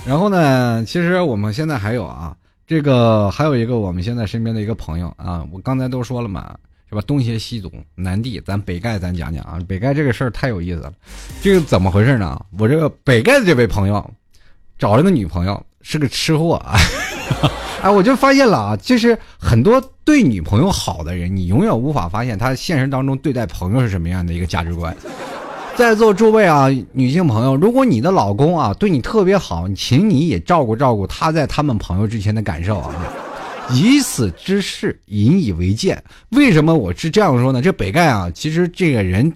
[0.06, 6.56] 然后呢，其实我们现在还有啊，这个还有一个我们现在身边的一个朋友啊，我刚才都说了嘛。
[6.88, 7.02] 是吧？
[7.06, 9.58] 东邪西毒南帝，咱北丐咱讲讲啊。
[9.66, 10.92] 北丐这个事儿太有意思了，
[11.40, 12.38] 这个怎么回事呢？
[12.58, 14.10] 我这个北丐的这位朋友，
[14.78, 16.76] 找了个女朋友，是个吃货啊。
[17.82, 24.96] 哎， 我就发现了啊，就是很多对女朋友好的人，你永远无法发现他现实当中对待朋友是什么样的一个价值观。
[25.74, 32.94] 在座诸位啊，女性朋友，如果你的老公啊对你特别好，请你也照顾照顾他在他们朋友之前的感受啊。
[33.70, 36.02] 以此之事引以为鉴。
[36.32, 37.62] 为什么我是这样说呢？
[37.62, 39.32] 这北丐啊，其实这个人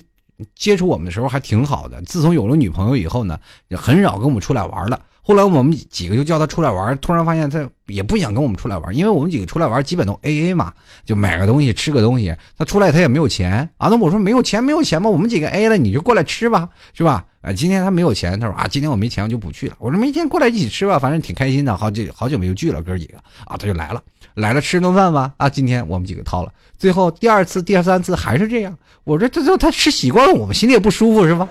[0.54, 2.02] 接触我们的时候还挺好的。
[2.02, 3.38] 自从有了女朋友以后呢，
[3.70, 5.00] 很少跟我们出来玩了。
[5.26, 10.72] 后来我们几个就叫他出来玩，突然发现他也不想跟我们出来玩，因为我们几个出来玩基本都 A A 嘛，
[11.04, 12.32] 就买个东西吃个东西。
[12.56, 17.24] 他出来他也没有钱啊，那我说没有钱没有钱嘛，我们几个 A 了，你就过来吃吧，是吧？
[17.40, 19.74] 啊，今天他没有钱，他说啊，今天我没钱我就不去了。
[19.80, 24.00] 我说明天过来一起吃吧，反正挺开心的，好久好久没有聚了哥几个啊，他就来了。
[24.34, 25.48] 来了吃顿饭吧啊！
[25.48, 28.78] 今天我们几个掏了，最后第二次、第三次还是这样。
[29.02, 31.48] 我说这这他吃习惯了，我们心里也不舒服是吧？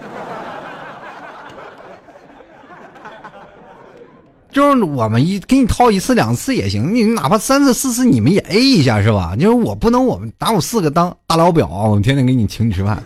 [4.56, 9.36] 就是我们一给你掏一次两次也行，你哪怕三次四次你们也 A 一下是吧？
[9.36, 13.04] 就是我不能我们打我四个当大老表，我们天天给你请你吃饭，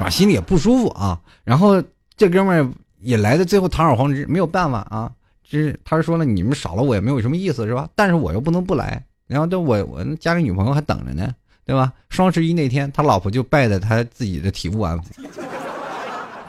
[0.00, 1.20] 啊，心里也不舒服啊。
[1.44, 1.80] 然后
[2.16, 5.12] 这哥们也来的最后堂而皇之，没有办法啊。
[5.48, 7.88] 就是他说了，你们少了我也没有什么意思，是吧？
[7.94, 11.32] 但是我又不能不来，然后这我我家里女朋友还等着呢，
[11.64, 11.92] 对吧？
[12.08, 15.02] 双十一那天，他老婆就败在他自己的体悟安抚，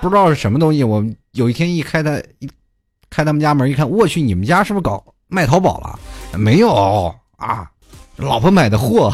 [0.01, 0.83] 不知道是什么东西。
[0.83, 2.49] 我有一天一开他一
[3.11, 5.99] 开他们家门一看，我去，你们家是不是搞卖淘宝了？
[6.39, 7.69] 没有啊，
[8.15, 9.11] 老婆买的货，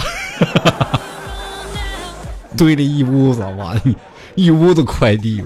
[2.55, 3.75] 堆了一屋子，哇，
[4.35, 5.43] 一屋子快递。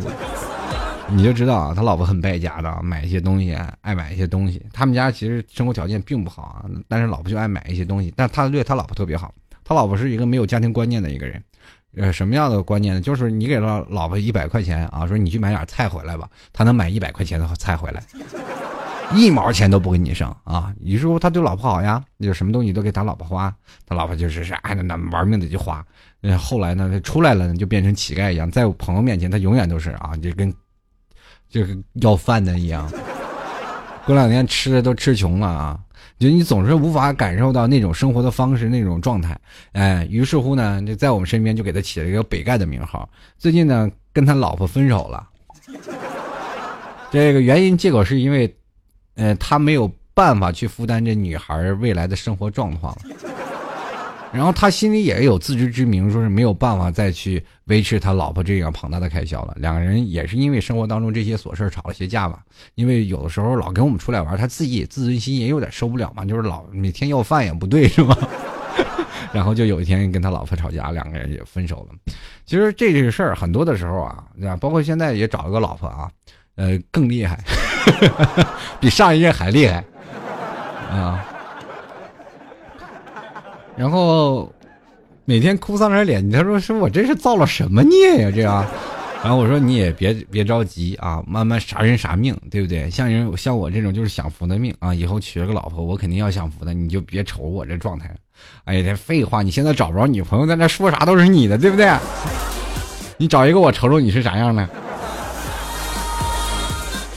[1.07, 4.61] 你就知道啊，他老婆很败家的，买一些东西爱买一些东西。
[4.73, 8.13] 他们家其实生活条件并不好啊，但是老婆就爱买一些东西。
[8.17, 9.33] 但他对他老婆特别好，
[9.63, 11.41] 他老婆是一个没有家庭观念的一个人。
[11.95, 13.01] 呃，什么样的观念呢？
[13.01, 18.03] 就是你给了老婆一百块钱啊，说你去买点菜回来吧，他能买一百块钱的菜回来，
[19.13, 20.73] 一毛钱都不给你剩啊。
[20.79, 23.53] 你说他对老婆好呀，就什么东西都给他老婆花，
[23.85, 25.85] 他老婆就是是哎那玩命的就花。
[26.39, 30.53] 后来呢，他出来了呢就变成乞丐一样，在我朋友面前他永远都是啊，就跟。
[31.49, 32.89] 就跟要饭的一样，
[34.05, 35.79] 过两天吃的都吃穷了啊！
[36.19, 39.39] 就你总是无法感受到那种生活的方式、那种状态，
[39.71, 43.09] 哎，于是乎呢，就在我们身边就给他起了一个“北丐”的名号。
[43.37, 45.27] 最近呢，跟他老婆分手了，
[47.11, 48.55] 这个原因借口是因为，
[49.15, 52.95] 呃，他没有办法去负担这女孩未来的生活状况。
[54.33, 59.53] 然后他心里也有自知之明，说是没有办法再去维持他老婆这样庞大的开销了。
[59.57, 62.39] 两个人也是因为生活当中这些琐事吵了些架吧。
[62.75, 68.17] 因为有的时候老跟我们出来玩，他自己自尊心也有点受不了嘛，就是老每天要饭也不对，是吗？
[69.33, 72.13] 然后就有一天跟他老婆吵架，两个人也分手了。
[72.45, 74.55] 其实这个事儿很多的时候啊，对吧？
[74.55, 76.09] 包括现在也找了个老婆啊，
[76.55, 77.37] 呃，更厉害，
[78.79, 79.83] 比上一任还厉害
[80.89, 81.25] 啊。
[83.81, 84.47] 然后
[85.25, 88.31] 每天哭丧着脸，他说：“说我这是造了什么孽呀？
[88.31, 88.63] 这样。”
[89.23, 92.87] 然后我说：“你也别别着急啊，慢慢啥人啥命，对不对？
[92.91, 98.13] 像人像我这种就是享福的命啊，以后娶了个老婆，我肯定要享福的，你就别瞅我这状态。
[98.65, 101.91] 哎呀，这废话，你现在找不着女朋友，在那说啥都是你的，对不对？
[103.17, 104.69] 你找一个我瞅瞅你是啥样的。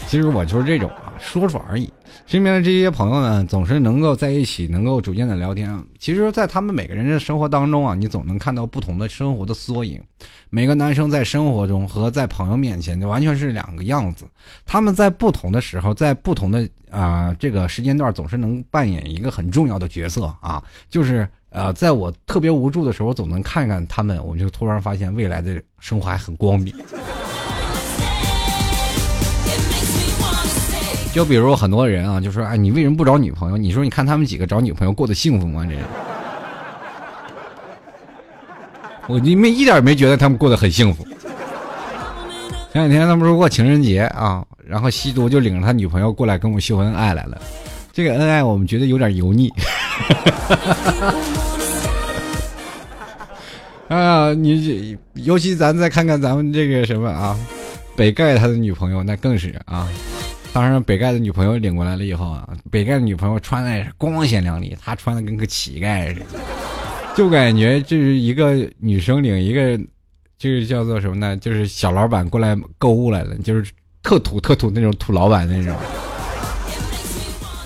[0.09, 1.92] 其实我就是这种啊，说说而已。”
[2.27, 5.83] 身边的这些朋友呢，总是能够在一起，能够逐渐的聊天。
[5.98, 10.00] 其实，在他们每个人的生活当中啊，你总能看到不同的生活的缩影。
[10.48, 14.24] 每个男生在生活中和在朋友面前，就完全是两个样子。
[14.64, 20.62] 他们在不同的时候，在不同的啊这个时间段，总是能扮演一个很重要的角色啊。
[20.88, 26.74] 就是呃，在我特别无助的时候，总能看看他们，我就突然发现未来的生活还很光明。
[31.14, 35.77] 就比如很多人啊，就说：“哎，你为什么不找女朋友？”你说：“你看他们几个找女朋友过得幸福吗？”这，
[39.07, 41.07] 我你们一点没觉得他们过得很幸福。
[42.72, 47.40] 前两天他们说过情人节啊，然后吸毒就领着他女朋友过来跟我秀恩爱来了。
[47.92, 49.48] 这个恩爱我们觉得有点油腻。
[53.87, 57.38] 啊，你尤其咱再看看咱们这个什么啊，
[57.94, 59.87] 北盖他的女朋友那更是啊。
[60.55, 66.27] 当然，北盖的女朋友领过来了以后啊，北盖的女朋友穿的是光鲜亮丽，他穿的跟个乞丐似的，
[67.17, 69.77] 就感觉这是一个女生领一个，
[70.38, 71.37] 就是叫做什么呢？
[71.38, 73.69] 就是小老板过来购物来了，就是
[74.01, 75.77] 特土特土那种土老板那种。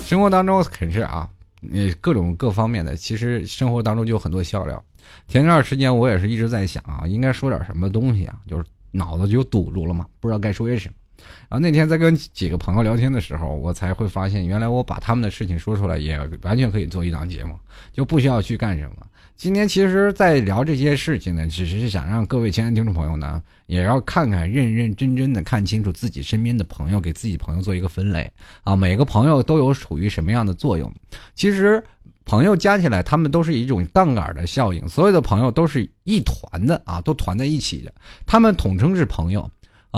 [0.07, 1.29] 生活当中肯是啊，
[1.75, 4.83] 呃，各种各方面的，其实生活当中就有很多笑料。
[5.27, 10.95] 前段时间我也是一直在想啊，应该说点什么东西啊，就是脑子就堵住了嘛，不知道该说些什么。
[11.49, 17.55] 然后那天在跟几个朋友聊天的时候，我才会发现，原来我把他们的事情说出来，也完全可以做一档节目，
[17.93, 18.97] 就不需要去干什么。
[19.37, 28.29] 今天其实，在聊这些事情呢，只是想让各位亲爱的听众朋友呢，也要看看，认认真真的看清楚自己身边的朋友，给自己朋友做一个分类
[28.65, 28.75] 啊。
[28.75, 30.93] 每个朋友都有处于什么样的作用？
[31.37, 31.81] 其实，
[32.25, 37.95] 朋友加起来，他们都是一种杠杆的效应，所有的朋友都是一团的啊，都团在一起的，
[38.27, 39.49] 他们统称是朋友。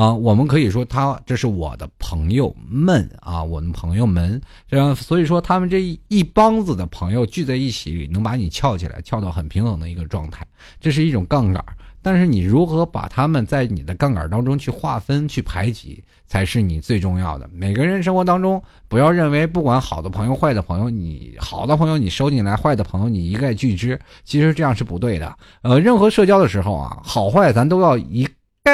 [0.01, 10.43] 啊，我们可以说他这是我的朋友们啊，我的朋友们这样，所以说他们这一帮子的朋友聚在一起，能把你翘起来，翘到很平衡的一个状态，
[10.81, 11.63] 这是一种杠杆。
[12.01, 17.47] 但是你如何把他们在你的杠杆当中去划分、去排挤，才是你最重要的。
[17.53, 25.37] 每个人生活当中，不要认为不管好的朋友、坏的朋友，你好的朋友你收进来，坏的朋友你一概拒之，其实这样是不对的。
[25.61, 28.27] 呃，任何社交的时候啊，好坏咱都要一。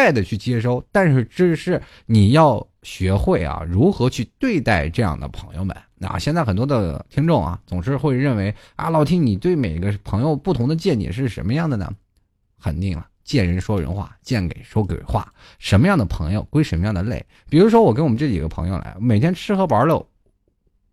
[0.07, 5.77] 概的去接收，但是这是你要学会啊，如何去对待这样的朋友们。
[6.01, 11.91] 啊现在很多的听众啊，总是会认为啊，老听你对每个朋友不同的见解是什么样的呢？
[12.63, 15.33] 肯定了，见人说人话，见鬼说鬼话。
[15.59, 17.25] 什么样的朋友归什么样的类？
[17.51, 20.07] 比如说我跟我们这几个朋友来，每天吃喝玩乐，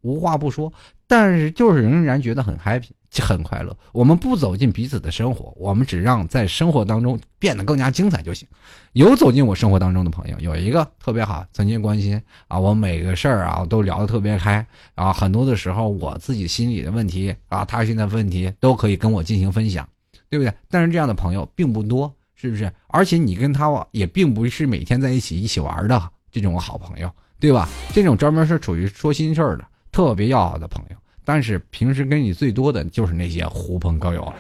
[0.02, 0.74] 无话不说，
[1.06, 2.90] 但是就是仍然觉得很 happy。
[3.14, 3.78] 就很快乐。
[3.92, 8.48] 我们不走进彼此的生活，我们只让在生活当中变得更加精彩就行。
[8.94, 15.14] 有走进我生活当中的朋友，有一个特别好，曾经关心啊，我每个事儿啊都聊得特别开啊。
[15.14, 19.88] 很多的时候，我自己心里的问题啊，他现在问题都可以跟我进行分享，
[20.28, 20.52] 对不对？
[20.68, 22.72] 但是这样的朋友并不多，是不是？
[22.88, 27.08] 而且你跟他也并不是每天在一起一起玩的这种好朋友，
[27.40, 27.70] 对吧？
[27.94, 30.96] 这种专门是处于说心事儿的特别要好的朋友。
[31.26, 34.34] 但是平时跟你最多的就是那些狐朋狗友。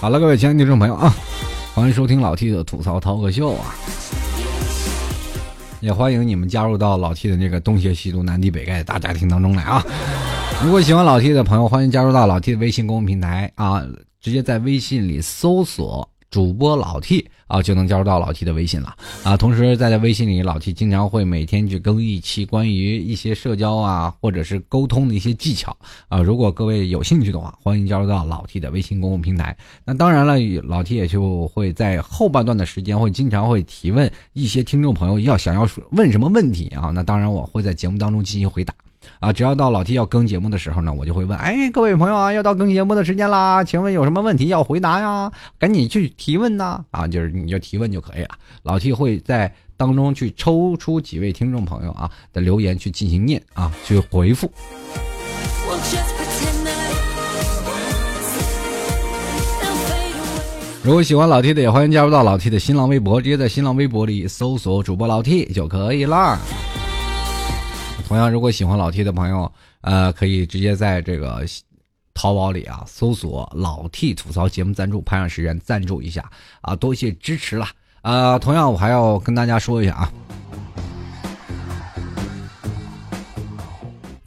[0.00, 1.14] 好了，各位亲爱的听众朋友啊，
[1.74, 3.74] 欢迎收听老 T 的吐槽涛哥秀啊！
[5.80, 9.84] 也欢迎你们加入到老 T 的那个东邪西毒南帝北丐大家庭当中来啊！
[10.62, 13.82] 如果喜欢老 T 的朋友，欢迎加入到老 T 的微信公众平台啊，
[14.20, 17.28] 直接在微信里搜索主播老 T。
[17.50, 19.36] 啊，就能加入到老 T 的微信了啊！
[19.36, 26.20] 同时，在在微信里，老 T 经常会每天去更一期关于一些社交啊，或者是沟通的一些技巧啊。
[26.20, 29.56] 如果各位有兴趣的话，欢迎加入到老 T 的微信公共平台。
[29.84, 36.92] 那当然了，老 T 也就会在后半段的时间会经常会提问一些听众朋友要想要问什么问题啊？
[36.94, 38.72] 那当然，我会在节目当中进行回答。
[39.20, 45.30] 啊，只要到老 T 要更节目的时候呢，我就会问，哎，各位朋友啊，要到更节目的时间啦，请问有什么问题要回答呀？
[45.58, 46.82] 赶紧去提问呐！
[46.90, 48.30] 啊，就是你就提问就可以了，
[48.62, 54.50] 老 T 会在当中去抽出几位听众朋友啊的留言去进行念啊，去回复。
[60.82, 66.38] 如果喜欢老 T 的，也欢迎加入到老 T 的新浪微博，直接在新浪微博里搜索主播老 T 就可以啦。
[68.10, 71.46] 同样，如果喜欢老 T 的朋友，呃，可以直接在这个
[72.12, 76.28] 淘宝里啊搜索“老 T 吐槽节目赞助”，拍上十元赞助一下
[76.60, 77.68] 啊，多谢支持了
[78.02, 78.36] 啊！
[78.36, 80.12] 同样，我还要跟大家说一下啊，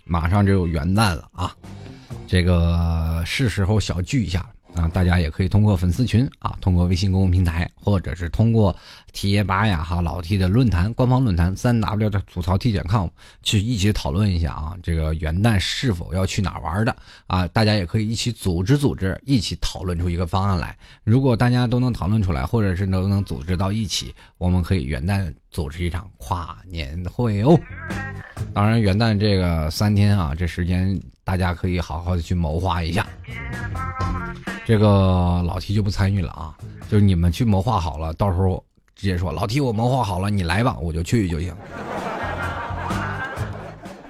[0.05, 1.53] 马上就有元旦了啊，
[2.25, 4.49] 这个是时候小聚一下。
[4.75, 8.75] 啊，大家也可以通过粉丝群啊，通过微信公共平台，或者是通过
[9.11, 13.07] T 爷八呀哈老 T 的论坛官方论坛三 W 的吐槽 T 点 com
[13.43, 16.95] 去一起讨论一下啊，这个元旦是否要去哪玩的
[17.27, 17.47] 啊？
[17.49, 20.75] 大家也可以一起组织组织，一起讨论出一个方案来。
[21.03, 27.59] 如果大家都能讨论出来，或者是都能组织到一起，我们可以元旦组织一场跨年会哦。
[28.53, 33.07] 当然，元旦这个三天啊，这时间大家可以好好的去谋划一下。
[34.65, 36.55] 这个老提就不参与了啊，
[36.89, 38.63] 就是你们去谋划好了，到时候
[38.95, 41.53] 直接说老提我谋划好了，你来吧，我就去就行。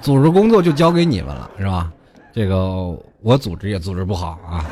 [0.01, 1.91] 组织工作就交给你们了，是吧？
[2.34, 4.66] 这个我组织也组织不好啊。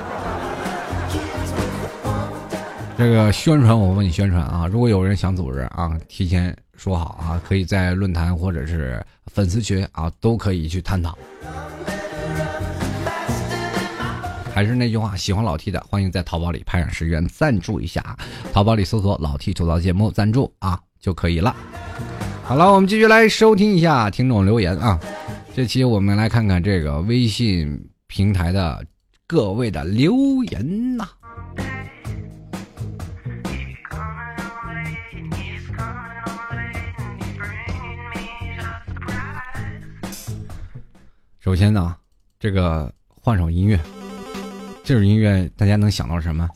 [2.97, 11.17] 这个宣传我帮你宣传啊，如果有人想组织啊，提前说好啊，可以在论坛或者是粉丝群啊，都可以去探讨。
[14.62, 18.16] 还是那句话，喜欢老 T 的，欢迎在淘宝里拍上十元赞助一下啊，
[18.53, 21.55] 淘宝里搜索“老 T 吐槽节目”赞助啊就可以了。
[22.43, 24.99] 好了，我们继续来收听一下听众留言啊。
[25.55, 28.86] 这期我们来看看这个微信平台的
[29.26, 31.09] 各位的留言呐。
[41.39, 41.95] 首先呢，
[42.39, 43.80] 这个换首音乐。
[44.91, 46.49] 这种音乐大家能想到什么？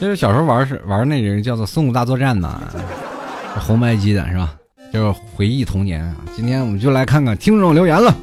[0.00, 2.62] 就是小时候玩是玩那人叫做《孙武大作战》嘛，
[3.58, 4.56] 红白机的是吧？
[4.92, 6.16] 就是回忆童年啊。
[6.36, 8.14] 今天我们就来看看听众留言了。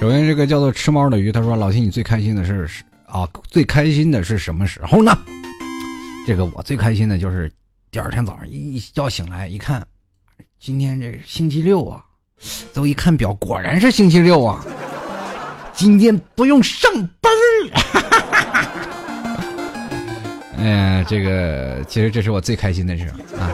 [0.00, 3.28] 首先，这个叫做吃猫的鱼，他说：“老秦，你最开心的是是啊？
[3.48, 5.18] 最开心的是什么时候呢？
[6.28, 7.50] 这个我最开心的就是
[7.90, 9.84] 第二天早上一觉醒来一看。”
[10.66, 12.02] 今天这星期六啊，
[12.72, 14.66] 走一看表，果然是星期六啊。
[15.72, 16.90] 今天不用上
[17.20, 17.70] 班儿。
[20.58, 23.06] 哎呀，这个其实这是我最开心的事
[23.38, 23.46] 啊。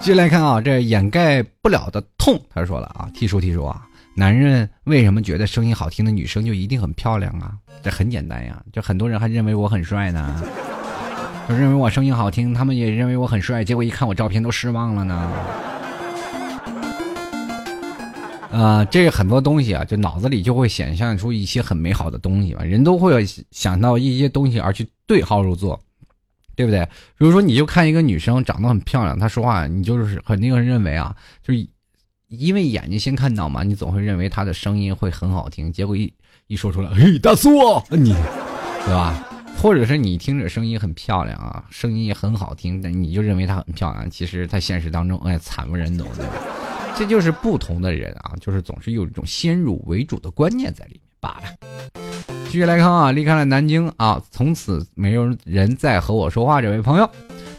[0.00, 7.52] 继续来看啊，这掩盖不了的痛，他说了啊，T 叔 T 叔啊，男人为什么觉得声音好听的女生就一定很漂亮啊？
[7.84, 10.42] 这很简单呀，就很多人还认为我很帅呢，
[11.48, 15.32] 就认为我声音好听，他们也认为我很帅，结果一看我照片都失望了呢。
[18.50, 25.78] 啊，这个很多东西啊，就脑子里就会显现出一些很美好的东西嘛，人都会想到一些东西而去对号入座，
[26.54, 26.84] 对不对？
[27.18, 31.68] 比如说，你就看一个女生长得很漂亮，她说话，你就是肯定认为啊，就是
[32.28, 36.12] 因为眼睛先看到嘛，你总会认为她的声音会很好听，结果一
[36.46, 37.50] 一说出来，嘿，大叔，
[37.90, 38.14] 你，
[38.84, 39.28] 对吧？
[39.58, 46.65] 或者是你听着声音很漂亮啊，声音也很好听，但你就认为她很漂亮，其实她现实当中，哎，惨不忍睹的。
[46.96, 52.02] 这就是不同的人啊，就是总是有一种先入为主的观念在里面罢了。
[52.46, 56.62] 继续来看啊，离开了南京啊，从此没有人再和我说话。
[56.62, 57.08] 这位朋友。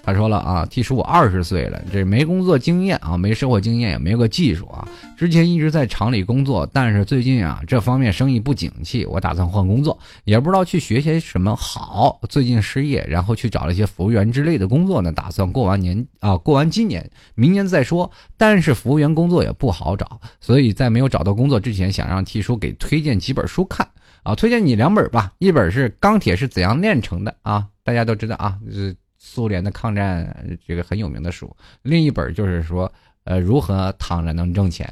[0.08, 4.88] 他说了啊，T 叔我二十岁了，这没工作经验啊，没生活经验，也没有个技术啊。
[5.18, 12.22] 之前一直在厂里工作，但是最近啊，这方面生意不景气，我打算换工作，也不知道去学些什么好。
[12.30, 18.10] 最近失业，然后去找了一些服务员之类的工作呢，打算过完年啊，过完今年，明年再说。
[18.38, 23.86] 但是服务员工作也不好找，所以在没有找到工作之前，想让 T 叔给推荐几本书看
[24.24, 28.96] 啊，推荐你两本吧，一本是《钢铁是怎样炼成的》啊，大家都知道啊，是。
[29.30, 32.92] 苏联的抗战这个很有名的书，另一本就是说，
[33.26, 34.92] 呃，如何躺着能挣钱。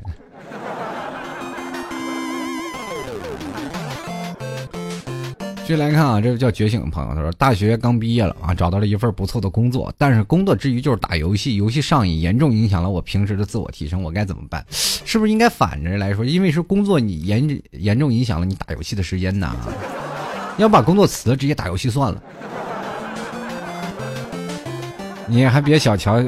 [5.57, 14.63] 继续来看啊，这个叫觉醒的朋友，他说大学刚毕业了啊，找到了一份不错的工作，但是工作之余就是打游戏，游戏上瘾，严重影响了我平时的自我提升，我该怎么办？
[14.69, 16.23] 是不是应该反着来说？
[16.23, 19.55] 因为是工作，你严严重影响了你打游戏的时间呢？
[20.57, 22.21] 要把工作辞了，直接打游戏算了。
[25.28, 26.23] 你还别小瞧，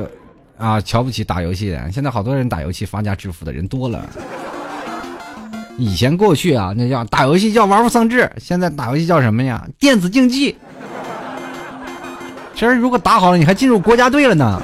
[0.58, 1.92] 啊，瞧不起打游戏的。
[1.92, 4.04] 现在好多人打游戏发家致富的人多了。
[5.78, 9.64] 以前过去啊，那叫打游戏叫玩物丧志，现在打游戏叫什么呀？
[9.78, 10.58] 电子竞技。
[12.56, 14.60] 其实如果打好了，你还进入国家队了呢。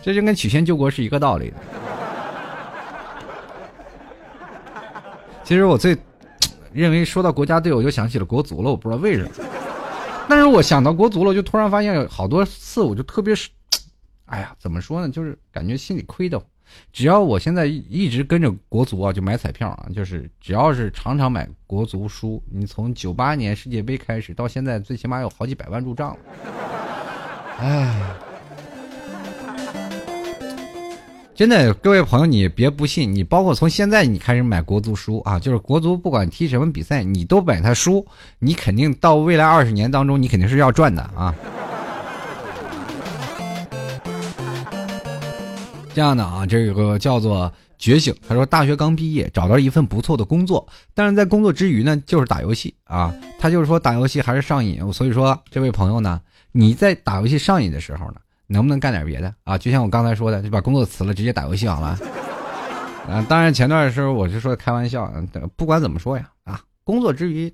[0.00, 1.52] 这就跟曲线救国是一个道理。
[5.42, 5.98] 其实我最
[6.72, 9.30] 认为说到国家队，我就想起了国足了，我不知道为什么。
[10.28, 13.48] 但是我想到国足了，就突然发现好多次，我就特别是，
[14.26, 15.08] 哎呀，怎么说呢？
[15.08, 16.40] 就是感觉心里亏的。
[16.92, 26.18] 只要我现在一直跟着国足啊，就买彩票啊，就是只要是常常买国足输，你从九八年世界杯开始到现在，最起码有好几百万入账了。
[27.58, 28.27] 哎。
[31.38, 38.04] 真的，各位朋友，你别不信，你包括从现在你开始买国足输啊，就是国足不管踢什么比赛，你都买他输，
[38.40, 41.32] 你肯定到未来二十年当中，你肯定是要赚的啊。
[45.94, 48.12] 这样的啊，这个叫做觉醒。
[48.26, 53.14] 他说大学刚毕业，找到一份不错的工作，但是在工作之余呢，就是打游戏啊。
[53.38, 56.20] 他就是说打游戏还是上瘾，所以说这位朋友呢，
[56.50, 58.14] 你在打游戏上瘾的时候呢。
[58.48, 59.56] 能不能干点别的啊？
[59.56, 61.98] 就像我刚才说的，就把工作辞了，直接打游戏好了。
[63.08, 65.12] 啊，当然前段时候我是说开玩笑，
[65.54, 67.50] 不管怎么说呀，啊，工作之余，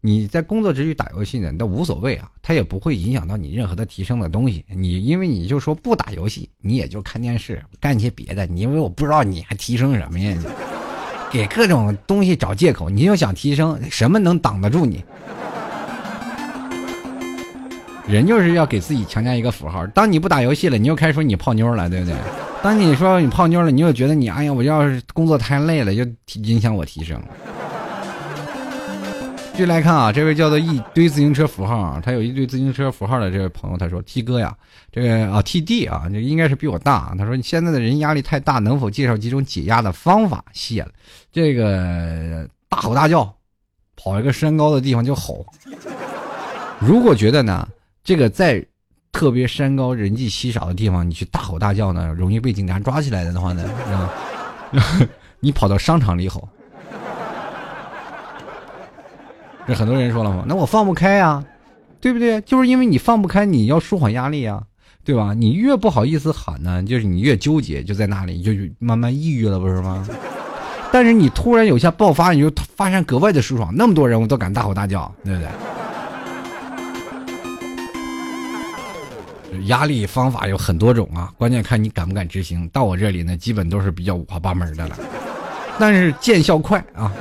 [0.00, 4.64] 你在工作之余打游戏呢，那无所谓啊，它也不会影响到你任何的提升的东西。
[4.68, 8.46] 你因为你就说不打游戏，你也就看电视，干些别的。
[8.46, 10.36] 你因为我不知道你还提升什么呀？
[11.32, 15.04] 给各种东西找借口，你又想提升，什么能挡得住你？
[18.06, 19.86] 人就是要给自己强加一个符号。
[19.88, 22.14] 当你不打游戏了，你又开始说你泡妞了，对不对？
[22.62, 26.04] 当你说你泡妞了，你又觉得你哎呀，我要是工作太累了，就
[26.42, 27.20] 影响我提升。
[29.52, 34.52] 继续来看啊，这位叫做一堆自行车符号啊，他有一堆自行车符号的这位朋友，他说：“T 哥呀，
[34.90, 37.14] 这个啊 T D 啊，这应该是比我大。
[37.16, 40.44] 他说你现在的人压力太大，能否介绍几种解压的方法？
[40.52, 40.88] 谢了。
[41.32, 43.32] 这个大吼大叫，
[43.94, 45.46] 跑一个山高的地方就吼。
[46.80, 47.68] 如果觉得呢，
[48.04, 48.62] 这个在
[49.10, 54.12] 特别山高人迹稀少的地方，你去大吼大叫呢，容易被警察抓起来的话呢，啊，
[55.40, 56.46] 你跑到商场里吼。”
[59.66, 61.42] 这很多人说了嘛，那我放不开呀，
[61.98, 62.38] 对不对？
[62.42, 64.62] 就是因为你放不开，你要舒缓压力呀，
[65.02, 65.32] 对吧？
[65.32, 70.06] 你越不好意思喊呢，就是你越纠结，就在那里就慢慢抑郁了，不是吗？
[70.92, 75.48] 但是你突然有下爆发，你就发现格外的舒爽，那么多人我都敢大吼大叫，对不对？
[79.62, 82.68] 压力方法有很多种啊，关键看你敢不敢执行。
[82.68, 84.98] 到我这里呢，基本都是比较五花八门的了，
[85.78, 87.12] 但是见效快啊。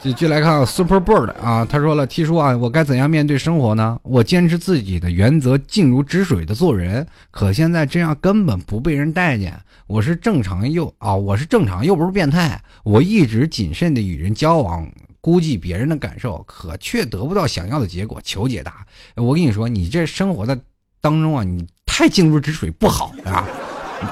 [0.00, 3.96] 继续来看 Super Bird 啊，他说了：“T 叔啊，我该怎样面对生活呢？
[4.02, 7.06] 我坚持自己的原则，静如止水的做人。
[7.30, 9.56] 可现在这样根本不被人待见。
[9.86, 12.60] 我是正常又啊，我是正常又不是变态。
[12.82, 14.84] 我一直谨慎的与人交往，
[15.22, 18.20] 估计别人的感受，可却得不到想要的结果。
[18.22, 18.86] 求解答。
[19.16, 20.58] 我跟你说，你这生活的
[21.00, 23.48] 当中啊，你太静如止水不好啊，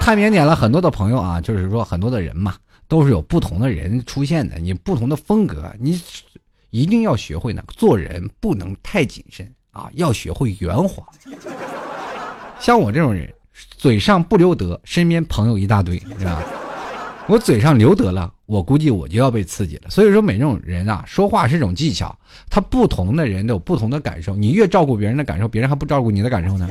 [0.00, 0.56] 太腼腆了。
[0.56, 2.54] 很多的朋友啊，就是说很多的人嘛。”
[2.90, 6.02] 都是有不同的人出现的，你不同的风格，你
[6.70, 7.62] 一定要学会呢。
[7.68, 11.04] 做人不能太谨慎啊，要学会圆滑。
[12.58, 13.32] 像我这种人，
[13.78, 16.42] 嘴上不留德，身边朋友一大堆，是吧？
[17.28, 19.82] 我嘴上留德了，我估计我就要被刺激了。
[19.88, 22.18] 所以说，每种人啊，说话是种技巧，
[22.50, 24.34] 他不同的人都有不同的感受。
[24.34, 26.68] 你越照顾别人的感受，别人还不照顾你的感受呢，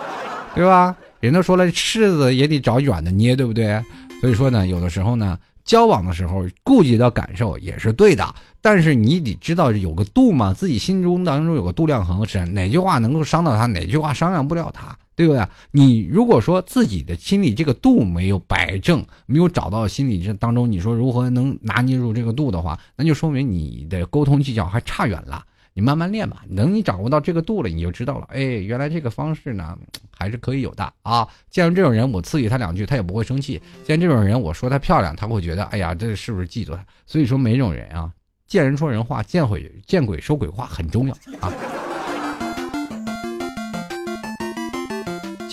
[0.54, 0.94] 对吧？
[1.20, 3.82] 人都说了，柿子也得找软的捏，对不对？
[4.20, 5.38] 所以说呢，有的时候呢。
[5.64, 15.46] 交往的时候顾及到感受也是对的，但是你得知道有个度嘛，自己心中当中有个度量衡，是哪句话能够伤到他，哪句话伤害不了他，对不对？
[15.70, 25.44] 你如果说自己的心里这个度没有摆正，没有找到心理这当中，你说如何能拿捏住这个度的话，那就说明你的沟通技巧还差远了。
[25.76, 28.28] 你慢慢练吧，等你掌握到这个度了，你就知道了。
[28.30, 29.76] 哎，原来这个方式呢，
[30.16, 31.26] 还是可以有的啊。
[31.50, 36.86] 见到这种人，我刺激他两句，他也不会生气；见这种人，我说他漂亮，他会觉得，哎呀，这是不是嫉妒他？
[37.06, 38.12] 所以说，每种人啊，
[38.46, 41.52] 见人说人话，见鬼见鬼说鬼话很重要啊。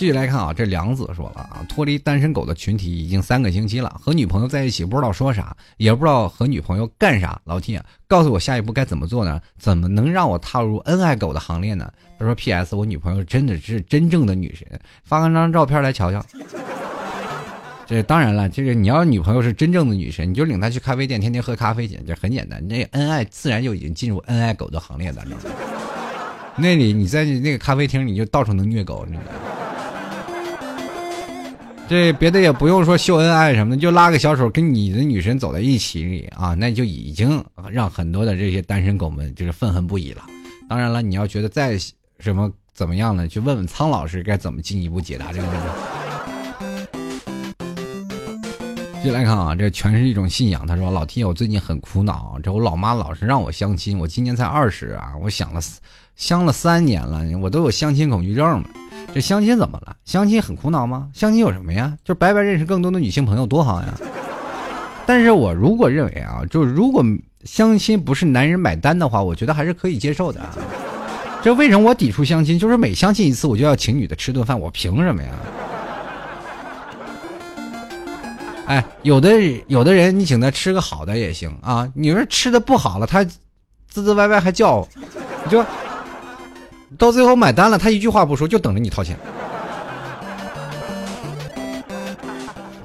[0.02, 7.40] 继续来看啊，这梁子说了啊，脱离单身狗的群体已经三个星期了，和女朋友在一起不知道说啥，也不知道和女朋友干啥。
[7.44, 7.78] 老 T，
[8.08, 9.40] 告诉我下一步该怎么做呢？
[9.60, 11.88] 怎么能让我踏入恩爱狗的行列呢？
[12.18, 12.74] 他说：“P.S.
[12.74, 14.66] 我女朋友真的是真正的女神，
[15.04, 16.20] 发个张照片来瞧瞧。”
[17.86, 22.60] 这当然了，这个你要女朋友是真正的女神，你就领她去咖啡店，天天喝咖啡去，这很简单。
[22.66, 25.38] 那恩爱自然就已经进入恩爱狗的行列当中。
[26.56, 29.61] 那里你在那个咖啡厅，你就到处能虐狗，你知道吗？
[31.92, 40.22] 这别的也不用说秀恩爱什么的，就拉个小手跟你的女神走在一起啊，那就已经让很多的这些单身狗们就是愤恨不已了。
[40.70, 41.78] 当然了，你要觉得再
[42.18, 43.28] 什么怎么样呢？
[43.28, 45.66] 去问问苍老师该怎么进一步解答这个问题。
[48.94, 50.66] 继续来看啊，这全是一种信仰。
[50.66, 55.60] 他说：“老 T，我最近很苦恼，这我老妈老是让我相亲，我今年才二十啊，我想了
[56.16, 58.70] 相了三年了，我都有相亲恐惧症了。”
[59.14, 59.96] 这相亲怎么了？
[60.04, 61.08] 相亲很苦恼吗？
[61.12, 61.96] 相亲有什么呀？
[62.04, 63.88] 就白白认识更多的女性朋友多好呀！
[65.04, 67.04] 但是我如果认为啊，就如果
[67.44, 70.56] 相亲不是男人买单的话，我觉得还是可以接受的啊。
[71.42, 72.58] 这为什么我抵触相亲？
[72.58, 75.28] 就是每相亲一次，我就要请女的吃顿饭，我凭什么呀？
[78.66, 79.30] 哎，有的
[79.66, 83.22] 有的人你请他吃个好的也行啊，你说吃的不好了，他
[83.90, 84.88] 滋滋歪歪还叫，
[85.44, 85.62] 你就。
[86.98, 89.16] 到最后买单了，他一句话不说，就等着你掏钱。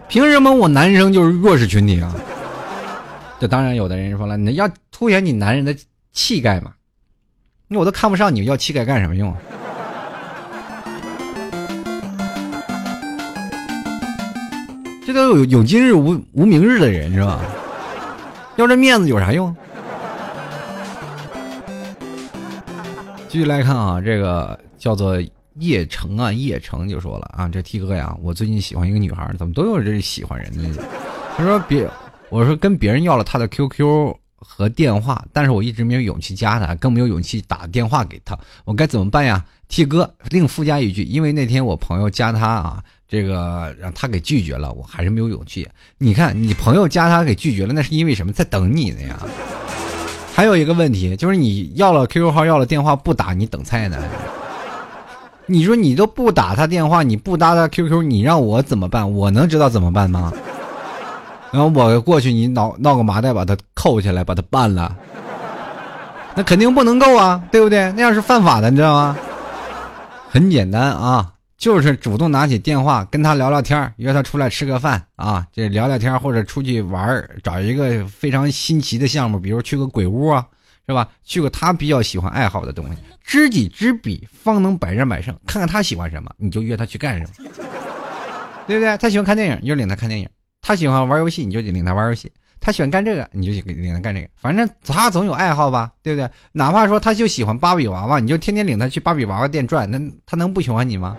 [0.08, 2.16] 凭什么我男生就是弱势群体啊？
[3.40, 5.76] 这当然，有的人说了，你要凸显你男人的
[6.14, 6.72] 气概嘛？
[7.68, 9.36] 那我都看不上你，要气概干什么用？
[15.06, 17.42] 这都有有今日无无明日的人是吧？
[18.56, 19.56] 要这面子有啥用？
[23.38, 25.22] 继续来看啊，这个叫做
[25.60, 30.84] 叶城啊，叶城就说了啊，这 T 哥呀，我最近喜欢一个女孩，怎么都有这喜欢人的。
[31.38, 31.88] 他说别，
[32.32, 38.36] 我说跟别人要了她的 QQ 和电话，但是我一直没有勇气加她，更没有勇气打电话给她，
[38.66, 45.70] 我该怎么办呀？T 哥另附加一句，因为那天我朋友加他啊，这个让他给拒绝了，我还是没有勇气。
[46.00, 48.34] 你看，你朋友加他给拒绝了，那是因为什么？
[48.34, 49.20] 在等你呢呀。
[50.38, 53.98] 还有一个问题就是，你要了 QQ 号，要了电话不打，你等菜呢？
[55.48, 59.12] 你说你都不打他电话，你不搭他 QQ，你让我怎么办？
[59.12, 60.32] 我能知道怎么办吗？
[61.50, 64.96] 然后我过去，你闹闹个麻袋，把他扣下来，把他办了，
[66.36, 67.92] 那肯定不能够啊，对不对？
[67.94, 69.18] 那样是犯法的，你知道吗？
[70.30, 71.34] 很简单啊。
[71.58, 80.46] 就是主动拿起电话跟他聊聊天约他出来吃个饭啊，这聊聊天或者出去玩儿找一个非常新奇的项目，比如去个鬼屋啊，
[80.88, 81.10] 是吧？
[81.24, 85.36] 去个他比较喜欢爱好的东西，知己知彼方能百战百胜。
[85.48, 87.50] 看看他喜欢什么，你就约他去干什么，
[88.68, 88.96] 对不对？
[88.98, 90.28] 他喜欢看电影，你就领他看电影；
[90.62, 92.32] 他喜欢玩游戏，你就领他玩游戏。
[92.68, 96.30] 他喜欢干这个，你就领他干这个，反正他总有爱好吧，对不对？
[96.52, 101.16] 哪怕说他就喜欢芭比娃娃，你就天天领他去芭比娃娃店转，那他能不喜欢你吗？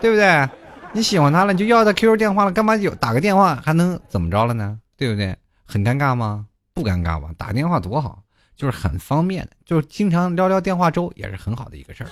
[0.00, 0.48] 对不对？
[0.94, 4.78] 你喜欢他了，就要他 QQ 电话了，干嘛就打个电话还能怎么着了呢？
[4.96, 5.36] 对不对？
[5.66, 6.46] 很尴尬吗？
[6.72, 7.28] 不尴尬吧？
[7.36, 8.22] 打电话多好，
[8.56, 12.08] 就是很方便的，就是经常聊聊电话粥也是很好的一个事儿。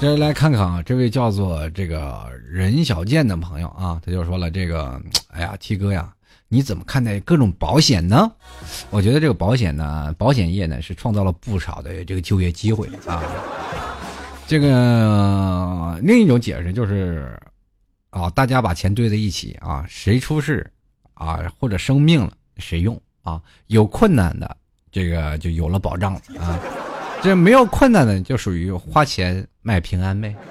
[0.00, 4.98] 接下来看看啊，这位叫做这个任小健的朋友啊，他就说了：“这个，
[5.28, 6.10] 哎呀，T 哥呀，
[6.48, 8.32] 你怎么看待各种保险呢？
[8.88, 13.22] 我觉得这个保险呢，保险业呢是创造了不少的这个就业机会啊。
[14.46, 17.38] 这个另一种解释就是，
[18.08, 20.66] 啊，大家把钱堆在一起啊，谁出事
[21.12, 23.38] 啊或者生病了谁用啊？
[23.66, 24.56] 有困难的
[24.90, 26.58] 这个就有了保障啊。”
[27.22, 30.34] 这没有困难的，就属于花钱买平安呗。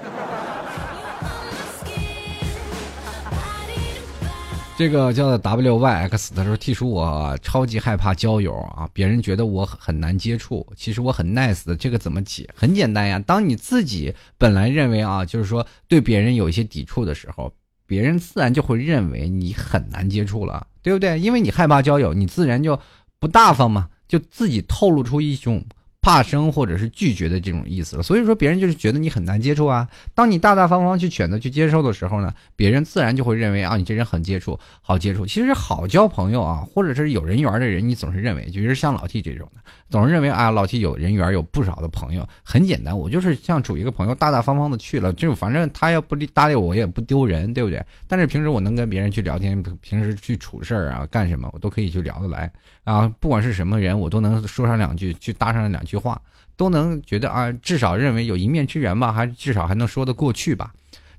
[4.78, 11.74] 这个叫做 W Y X 的时候，提出我超级害怕交友啊，别人觉得我很难接触，其实我很 nice 的。
[11.74, 12.48] 这个怎么解？
[12.54, 17.52] 很简单呀，当你自己本来认为啊，就是说对别人有一些抵触的时候，
[17.84, 21.18] 别人自然就会认为你很难接触了，对不对？
[21.18, 22.78] 因为你害怕交友，你自然就
[23.18, 25.64] 不大方嘛，就自己透露出一种。
[26.02, 29.86] 怕生或者是拒绝的这种意思了，所以说别人就是觉得你很难接触啊。
[30.14, 35.26] 当你大大方方去选择去接受的时候呢，别人自然就会认为啊，你这人很接触，好接触。
[35.26, 42.26] 其实好交朋友啊，或者是有人缘的人，你总是认为就是像老 T 这种的，总是认为啊，老 T 有人缘，有不少的朋友。
[42.42, 47.84] 很简单，我就是像处一个朋友，大大方方的去了，就反正他要不搭理我，我也不丢人，对不对？
[48.08, 52.50] 但是平时我能跟别人去聊天，平时去处事啊，干什么我都可以去聊得来
[52.84, 55.89] 啊，不管是什么人，我都能说上两句，去搭上两句。
[55.90, 56.20] 句话
[56.56, 60.72] 都能觉得啊，至少认为有一面之缘吧，还至少还能说得过去吧。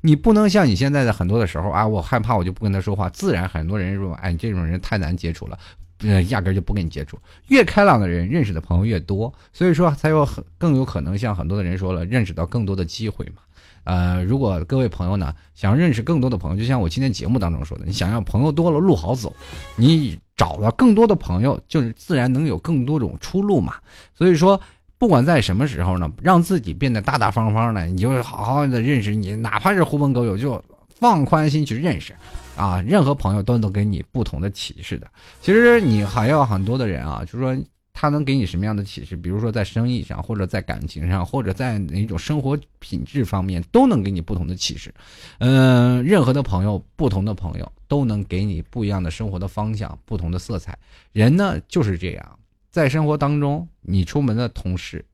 [0.03, 3.09] 你不能像你现在的很多的时候啊，我害怕我就不跟他说话。
[3.09, 5.59] 自然很多人说，哎，这种人太难接触了，
[5.99, 7.19] 呃，压根就不跟你接触。
[7.49, 13.43] 越开朗的人，认识的朋友越多，所以说才有很更有可能像很多的人说了，认识到更多的机会嘛。
[13.83, 19.35] 呃，如果各位朋友呢想认识更多的朋友，就像我今天节目当中说的，你想要朋友多了路好走，
[19.75, 23.75] 你找了更多的朋友，就是自然能有更多种出路嘛。
[24.15, 24.59] 所以说，
[24.97, 32.15] 不管在什么时候呢，让自己变得大大方方的，你就好好的认识你，哪怕是狐朋狗友，就放宽心去认识，
[32.57, 35.05] 啊，任何朋友都能给你不同的启示的。
[35.41, 37.55] 其实你还有很多的人啊，就是说。
[38.01, 39.15] 他能给你什么样的启示？
[39.15, 44.91] 比如说在生意上，或者在感情上，或者在哪种生活品质方面，都能给你不同的启示。
[45.37, 50.75] 嗯，任何的朋友，不同的朋友，都能给你不一样的生活的方向，不同的色彩。
[51.11, 52.39] 人呢就是这样，
[52.71, 55.05] 在生活当中，你出门的同事，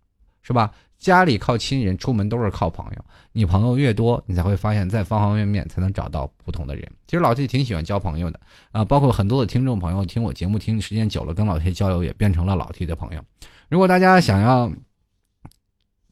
[0.41, 0.71] 是吧？
[0.97, 3.05] 家里靠亲人，出门都是靠朋友。
[3.31, 6.83] 你朋友越多，你才会发现，在方方面面才能找到不同的人。
[7.05, 8.39] 其实老 T 挺喜欢交朋友的
[8.71, 13.21] 啊，包括很多的听众朋友听我节目听时间久了，跟老 T 交流也变成了老 T 的朋友。
[13.69, 14.71] 如果大家想要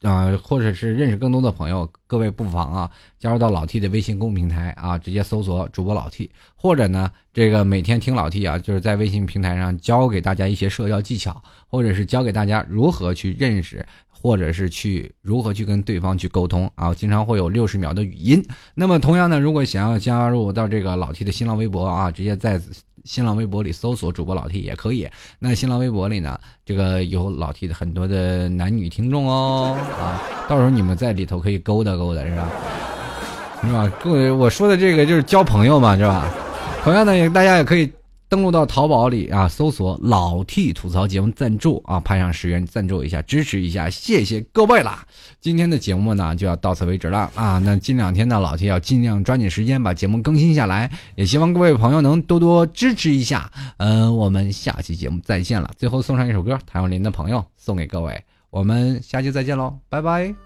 [0.02, 13.84] 啊，或者是认识更多的朋友，各位不妨啊加入到老 T 的微信公平台啊，直接搜索主播老 T，或者呢这个每天听老 T 啊，就是在微信平台上教给大家一些社交技巧，或者是教给大家如何去认识。
[14.26, 16.92] 或者是去如何去跟对方去沟通啊？
[16.92, 18.44] 经常会有六十秒的语音。
[18.74, 22.60] 那么同样呢，如果想要加入到这个老 T 的新浪微博啊，直接在
[23.04, 25.08] 新浪微博里搜索主播老 T 也可以。
[25.38, 32.50] 那新浪微博里呢，这个有老 T 的很多的男女听众哦啊，到时候你们在里头可以勾搭勾搭是吧？
[33.62, 33.92] 是吧？
[34.02, 36.28] 各位我说的这个就是交朋友嘛，是吧？
[36.82, 37.88] 同样呢，大家也可以
[38.28, 45.06] 登录到淘宝里啊，搜索“老 T 吐槽节目赞助”啊，拍上十元赞助一下，支持一下，谢谢各位啦！
[45.40, 47.58] 今天的节目呢就要到此为止了啊。
[47.64, 53.50] 那近两天呢，老 T 要尽量抓紧时间把节目更新下来，也希望各位朋友能多多支持一下。
[53.76, 55.70] 嗯，我们下期节目再见了。
[55.76, 60.45] 最后送上一首歌，谭咏麟的朋友送给各位，我们下期再见喽，拜拜。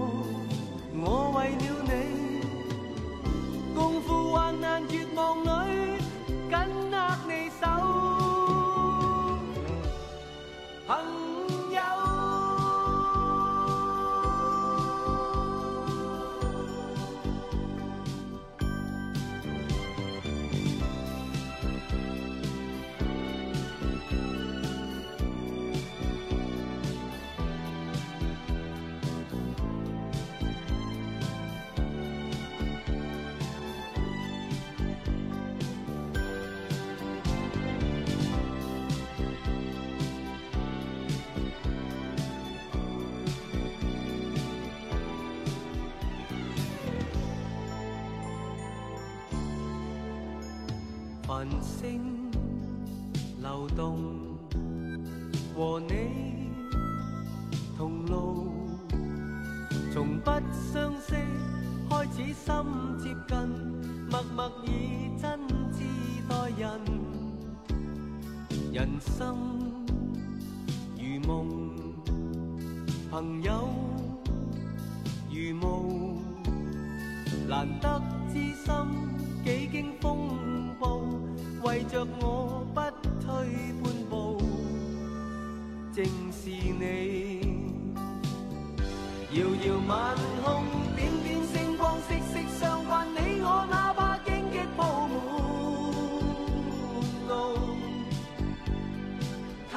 [1.13, 1.91] 我为了你
[3.75, 5.99] 共赴患难绝望里
[6.49, 6.57] 紧
[6.89, 6.95] 握
[7.27, 7.67] 你手。